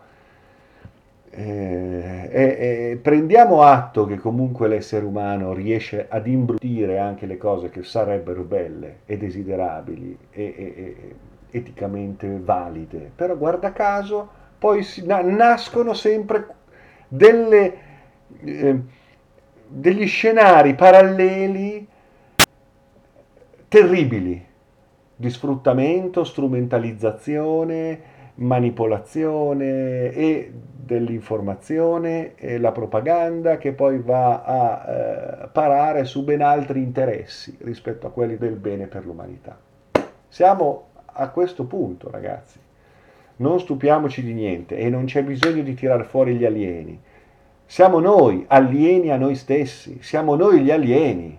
eh, 1.29 2.29
eh, 2.31 2.99
prendiamo 3.01 3.61
atto 3.61 4.05
che 4.05 4.17
comunque 4.17 4.67
l'essere 4.67 5.05
umano 5.05 5.53
riesce 5.53 6.07
ad 6.09 6.27
imbrutire 6.27 6.99
anche 6.99 7.25
le 7.25 7.37
cose 7.37 7.69
che 7.69 7.83
sarebbero 7.83 8.43
belle 8.43 8.99
e 9.05 9.17
desiderabili 9.17 10.17
e, 10.31 10.43
e, 10.43 10.73
e 10.75 11.15
eticamente 11.51 12.39
valide, 12.43 13.09
però 13.15 13.37
guarda 13.37 13.71
caso 13.71 14.45
poi 14.57 14.83
si, 14.83 15.05
na, 15.05 15.21
nascono 15.21 15.93
sempre 15.93 16.47
delle, 17.07 17.73
eh, 18.43 18.79
degli 19.67 20.07
scenari 20.07 20.75
paralleli 20.75 21.87
terribili 23.67 24.45
di 25.15 25.29
sfruttamento, 25.29 26.23
strumentalizzazione, 26.23 28.15
manipolazione 28.35 30.11
e 30.11 30.51
dell'informazione 30.53 32.35
e 32.35 32.59
la 32.59 32.71
propaganda 32.71 33.57
che 33.57 33.73
poi 33.73 33.99
va 33.99 34.43
a 34.43 34.85
eh, 34.87 35.47
parare 35.51 36.05
su 36.05 36.23
ben 36.23 36.41
altri 36.41 36.81
interessi 36.81 37.57
rispetto 37.61 38.07
a 38.07 38.11
quelli 38.11 38.37
del 38.37 38.55
bene 38.55 38.87
per 38.87 39.05
l'umanità. 39.05 39.57
Siamo 40.29 40.89
a 41.05 41.29
questo 41.29 41.65
punto, 41.65 42.09
ragazzi. 42.11 42.59
Non 43.37 43.59
stupiamoci 43.59 44.23
di 44.23 44.33
niente 44.33 44.77
e 44.77 44.89
non 44.89 45.05
c'è 45.05 45.23
bisogno 45.23 45.61
di 45.61 45.73
tirare 45.73 46.03
fuori 46.03 46.35
gli 46.35 46.45
alieni. 46.45 46.99
Siamo 47.65 47.99
noi 47.99 48.45
alieni 48.47 49.11
a 49.11 49.17
noi 49.17 49.35
stessi, 49.35 49.99
siamo 50.01 50.35
noi 50.35 50.61
gli 50.61 50.71
alieni, 50.71 51.37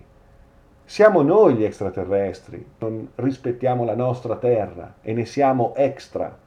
siamo 0.85 1.21
noi 1.21 1.55
gli 1.55 1.63
extraterrestri, 1.63 2.65
non 2.79 3.09
rispettiamo 3.15 3.83
la 3.83 3.95
nostra 3.95 4.35
terra 4.37 4.95
e 5.01 5.13
ne 5.13 5.25
siamo 5.25 5.73
extra, 5.75 6.37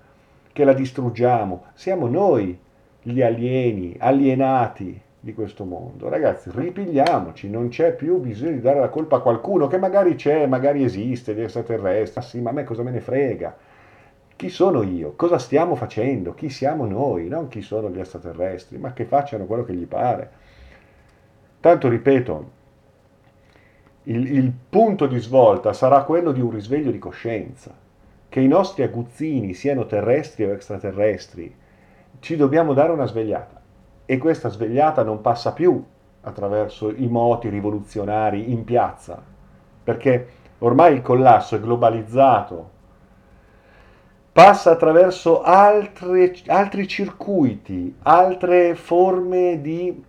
che 0.52 0.64
la 0.64 0.72
distruggiamo, 0.72 1.64
siamo 1.74 2.06
noi 2.06 2.58
gli 3.02 3.20
alieni, 3.20 3.94
alienati 3.98 5.00
di 5.18 5.34
questo 5.34 5.64
mondo. 5.64 6.08
Ragazzi, 6.08 6.50
ripigliamoci, 6.52 7.50
non 7.50 7.68
c'è 7.68 7.94
più 7.94 8.18
bisogno 8.18 8.52
di 8.52 8.60
dare 8.60 8.80
la 8.80 8.88
colpa 8.88 9.16
a 9.16 9.20
qualcuno 9.20 9.66
che 9.66 9.78
magari 9.78 10.14
c'è, 10.14 10.46
magari 10.46 10.82
esiste, 10.82 11.34
gli 11.34 11.42
extraterrestri, 11.42 12.20
ah 12.20 12.22
sì, 12.22 12.40
ma 12.40 12.50
a 12.50 12.52
me 12.52 12.64
cosa 12.64 12.82
me 12.82 12.90
ne 12.90 13.00
frega? 13.00 13.56
Chi 14.36 14.48
sono 14.48 14.82
io? 14.82 15.14
Cosa 15.14 15.38
stiamo 15.38 15.74
facendo? 15.74 16.34
Chi 16.34 16.48
siamo 16.48 16.86
noi? 16.86 17.28
Non 17.28 17.48
chi 17.48 17.62
sono 17.62 17.90
gli 17.90 17.98
extraterrestri, 17.98 18.78
ma 18.78 18.92
che 18.92 19.04
facciano 19.04 19.44
quello 19.44 19.64
che 19.64 19.74
gli 19.74 19.86
pare. 19.86 20.30
Tanto 21.60 21.88
ripeto, 21.88 22.50
il, 24.04 24.34
il 24.34 24.52
punto 24.68 25.06
di 25.06 25.20
svolta 25.20 25.72
sarà 25.72 26.02
quello 26.02 26.32
di 26.32 26.40
un 26.40 26.50
risveglio 26.50 26.90
di 26.90 26.98
coscienza. 26.98 27.72
Che 28.28 28.40
i 28.40 28.48
nostri 28.48 28.82
aguzzini 28.82 29.54
siano 29.54 29.86
terrestri 29.86 30.44
o 30.44 30.52
extraterrestri, 30.52 31.54
ci 32.18 32.34
dobbiamo 32.34 32.72
dare 32.72 32.90
una 32.90 33.06
svegliata. 33.06 33.60
E 34.06 34.18
questa 34.18 34.48
svegliata 34.48 35.04
non 35.04 35.20
passa 35.20 35.52
più 35.52 35.84
attraverso 36.22 36.90
i 36.90 37.06
moti 37.06 37.48
rivoluzionari 37.48 38.50
in 38.50 38.64
piazza, 38.64 39.22
perché 39.84 40.28
ormai 40.58 40.94
il 40.94 41.02
collasso 41.02 41.56
è 41.56 41.60
globalizzato, 41.60 42.70
passa 44.32 44.70
attraverso 44.70 45.42
altre, 45.42 46.34
altri 46.46 46.88
circuiti, 46.88 47.94
altre 48.02 48.74
forme 48.74 49.60
di 49.60 50.02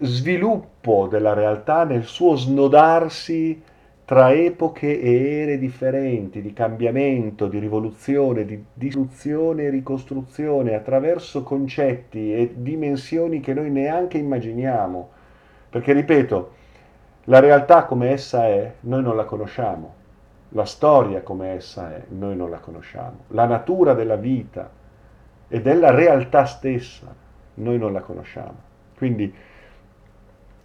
sviluppo 0.00 1.08
della 1.10 1.32
realtà 1.32 1.84
nel 1.84 2.04
suo 2.04 2.36
snodarsi 2.36 3.62
tra 4.04 4.34
epoche 4.34 5.00
e 5.00 5.40
ere 5.40 5.58
differenti, 5.58 6.42
di 6.42 6.52
cambiamento, 6.52 7.46
di 7.48 7.58
rivoluzione, 7.58 8.44
di 8.44 8.62
distruzione 8.74 9.62
e 9.62 9.70
ricostruzione 9.70 10.74
attraverso 10.74 11.42
concetti 11.42 12.34
e 12.34 12.52
dimensioni 12.54 13.40
che 13.40 13.54
noi 13.54 13.70
neanche 13.70 14.18
immaginiamo. 14.18 15.08
Perché, 15.70 15.94
ripeto, 15.94 16.52
la 17.24 17.40
realtà 17.40 17.84
come 17.84 18.10
essa 18.10 18.46
è, 18.46 18.74
noi 18.80 19.02
non 19.02 19.16
la 19.16 19.24
conosciamo 19.24 20.02
la 20.54 20.64
storia 20.64 21.22
come 21.22 21.52
essa 21.52 21.94
è, 21.94 22.02
noi 22.08 22.36
non 22.36 22.48
la 22.48 22.58
conosciamo. 22.58 23.24
La 23.28 23.46
natura 23.46 23.92
della 23.92 24.16
vita 24.16 24.70
e 25.48 25.60
della 25.60 25.90
realtà 25.90 26.44
stessa, 26.44 27.12
noi 27.54 27.78
non 27.78 27.92
la 27.92 28.00
conosciamo. 28.00 28.54
Quindi 28.96 29.34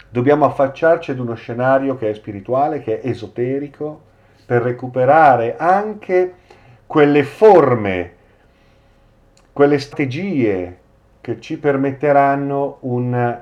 dobbiamo 0.09 0.45
affacciarci 0.45 1.11
ad 1.11 1.19
uno 1.19 1.33
scenario 1.33 1.97
che 1.97 2.09
è 2.09 2.13
spirituale, 2.13 2.81
che 2.81 3.01
è 3.01 3.07
esoterico, 3.07 4.01
per 4.45 4.61
recuperare 4.61 5.57
anche 5.57 6.35
quelle 6.85 7.23
forme 7.23 8.17
quelle 9.59 9.79
strategie 9.79 10.77
che 11.19 11.41
ci 11.41 11.57
permetteranno 11.57 12.77
un, 12.81 13.41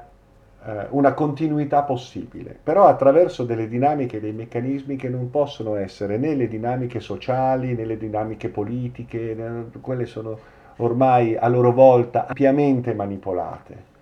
eh, 0.68 0.88
una 0.90 1.14
continuità 1.14 1.84
possibile, 1.84 2.58
però 2.62 2.88
attraverso 2.88 3.46
delle 3.46 3.70
dinamiche, 3.70 4.20
dei 4.20 4.34
meccanismi 4.34 4.98
che 4.98 5.08
non 5.08 5.30
possono 5.30 5.76
essere 5.76 6.18
né 6.18 6.36
le 6.36 6.50
dinamiche 6.50 7.00
sociali 7.00 7.74
né 7.74 7.86
le 7.86 7.98
dinamiche 7.98 8.50
politiche, 8.50 9.64
quelle 9.80 10.06
sono 10.06 10.38
ormai 10.78 11.38
a 11.38 11.48
loro 11.48 11.72
volta 11.72 12.28
ampiamente 12.28 12.94
manipolate. 12.94 13.96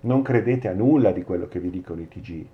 Non 0.00 0.22
credete 0.22 0.68
a 0.68 0.72
nulla 0.72 1.12
di 1.12 1.22
quello 1.22 1.48
che 1.48 1.60
vi 1.60 1.68
dicono 1.68 2.00
i 2.00 2.08
TG, 2.08 2.46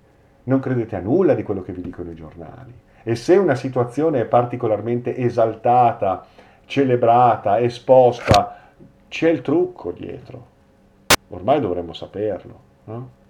non 0.43 0.59
credete 0.59 0.97
a 0.97 0.99
nulla 0.99 1.33
di 1.33 1.43
quello 1.43 1.61
che 1.61 1.71
vi 1.71 1.81
dicono 1.81 2.11
i 2.11 2.15
giornali. 2.15 2.73
E 3.01 3.15
se 3.15 3.37
una 3.37 3.55
situazione 3.55 4.19
è 4.19 4.25
particolarmente 4.25 5.15
esaltata, 5.15 6.25
celebrata, 6.65 7.61
esposta, 7.61 8.57
c'è 9.07 9.29
il 9.29 9.41
trucco 9.41 9.91
dietro. 9.91 10.47
Ormai 11.29 11.61
dovremmo 11.61 11.93
saperlo. 11.93 12.59
No? 12.85 13.21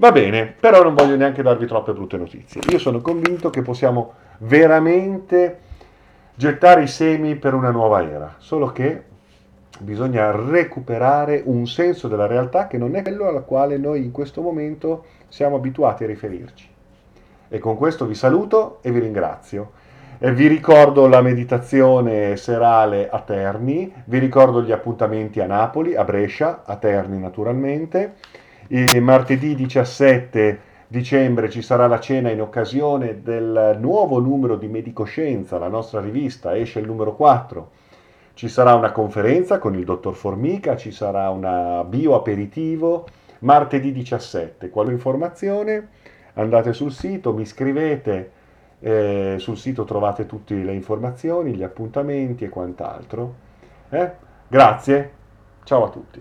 Va 0.00 0.12
bene, 0.12 0.46
però 0.46 0.82
non 0.82 0.94
voglio 0.94 1.14
neanche 1.14 1.42
darvi 1.42 1.66
troppe 1.66 1.92
brutte 1.92 2.16
notizie. 2.16 2.62
Io 2.70 2.78
sono 2.78 3.02
convinto 3.02 3.50
che 3.50 3.60
possiamo 3.60 4.14
veramente 4.38 5.58
gettare 6.34 6.84
i 6.84 6.86
semi 6.86 7.36
per 7.36 7.52
una 7.52 7.68
nuova 7.70 8.02
era, 8.02 8.36
solo 8.38 8.72
che 8.72 9.02
bisogna 9.78 10.30
recuperare 10.30 11.42
un 11.44 11.66
senso 11.66 12.08
della 12.08 12.26
realtà 12.26 12.66
che 12.66 12.78
non 12.78 12.96
è 12.96 13.02
quello 13.02 13.28
alla 13.28 13.42
quale 13.42 13.76
noi 13.76 14.02
in 14.02 14.10
questo 14.10 14.40
momento 14.40 15.04
siamo 15.28 15.56
abituati 15.56 16.04
a 16.04 16.06
riferirci. 16.06 16.66
E 17.50 17.58
con 17.58 17.76
questo 17.76 18.06
vi 18.06 18.14
saluto 18.14 18.78
e 18.80 18.92
vi 18.92 19.00
ringrazio. 19.00 19.72
E 20.18 20.32
vi 20.32 20.46
ricordo 20.46 21.08
la 21.08 21.20
meditazione 21.20 22.36
serale 22.36 23.10
a 23.10 23.20
Terni, 23.20 23.92
vi 24.06 24.18
ricordo 24.18 24.62
gli 24.62 24.72
appuntamenti 24.72 25.40
a 25.40 25.46
Napoli, 25.46 25.94
a 25.94 26.04
Brescia, 26.04 26.62
a 26.64 26.76
Terni 26.76 27.18
naturalmente. 27.18 28.14
Il 28.72 29.02
martedì 29.02 29.54
17 29.54 30.60
dicembre 30.86 31.50
ci 31.50 31.62
sarà 31.62 31.86
la 31.86 32.00
cena 32.00 32.30
in 32.30 32.40
occasione 32.40 33.22
del 33.22 33.76
nuovo 33.80 34.18
numero 34.18 34.56
di 34.56 34.68
Medicoscienza, 34.68 35.58
la 35.58 35.68
nostra 35.68 36.00
rivista, 36.00 36.56
esce 36.56 36.80
il 36.80 36.86
numero 36.86 37.14
4 37.14 37.70
ci 38.40 38.48
sarà 38.48 38.72
una 38.72 38.90
conferenza 38.90 39.58
con 39.58 39.74
il 39.74 39.84
dottor 39.84 40.14
Formica, 40.14 40.74
ci 40.74 40.92
sarà 40.92 41.28
una 41.28 41.84
bioaperitivo 41.84 43.06
martedì 43.40 43.92
17. 43.92 44.70
Qualunque 44.70 44.96
informazione 44.96 45.88
andate 46.34 46.72
sul 46.72 46.90
sito, 46.90 47.34
mi 47.34 47.44
scrivete, 47.44 48.30
eh, 48.80 49.34
sul 49.38 49.58
sito 49.58 49.84
trovate 49.84 50.24
tutte 50.24 50.54
le 50.54 50.72
informazioni, 50.72 51.54
gli 51.54 51.62
appuntamenti 51.62 52.44
e 52.44 52.48
quant'altro. 52.48 53.34
Eh? 53.90 54.10
Grazie, 54.48 55.10
ciao 55.64 55.84
a 55.84 55.90
tutti. 55.90 56.08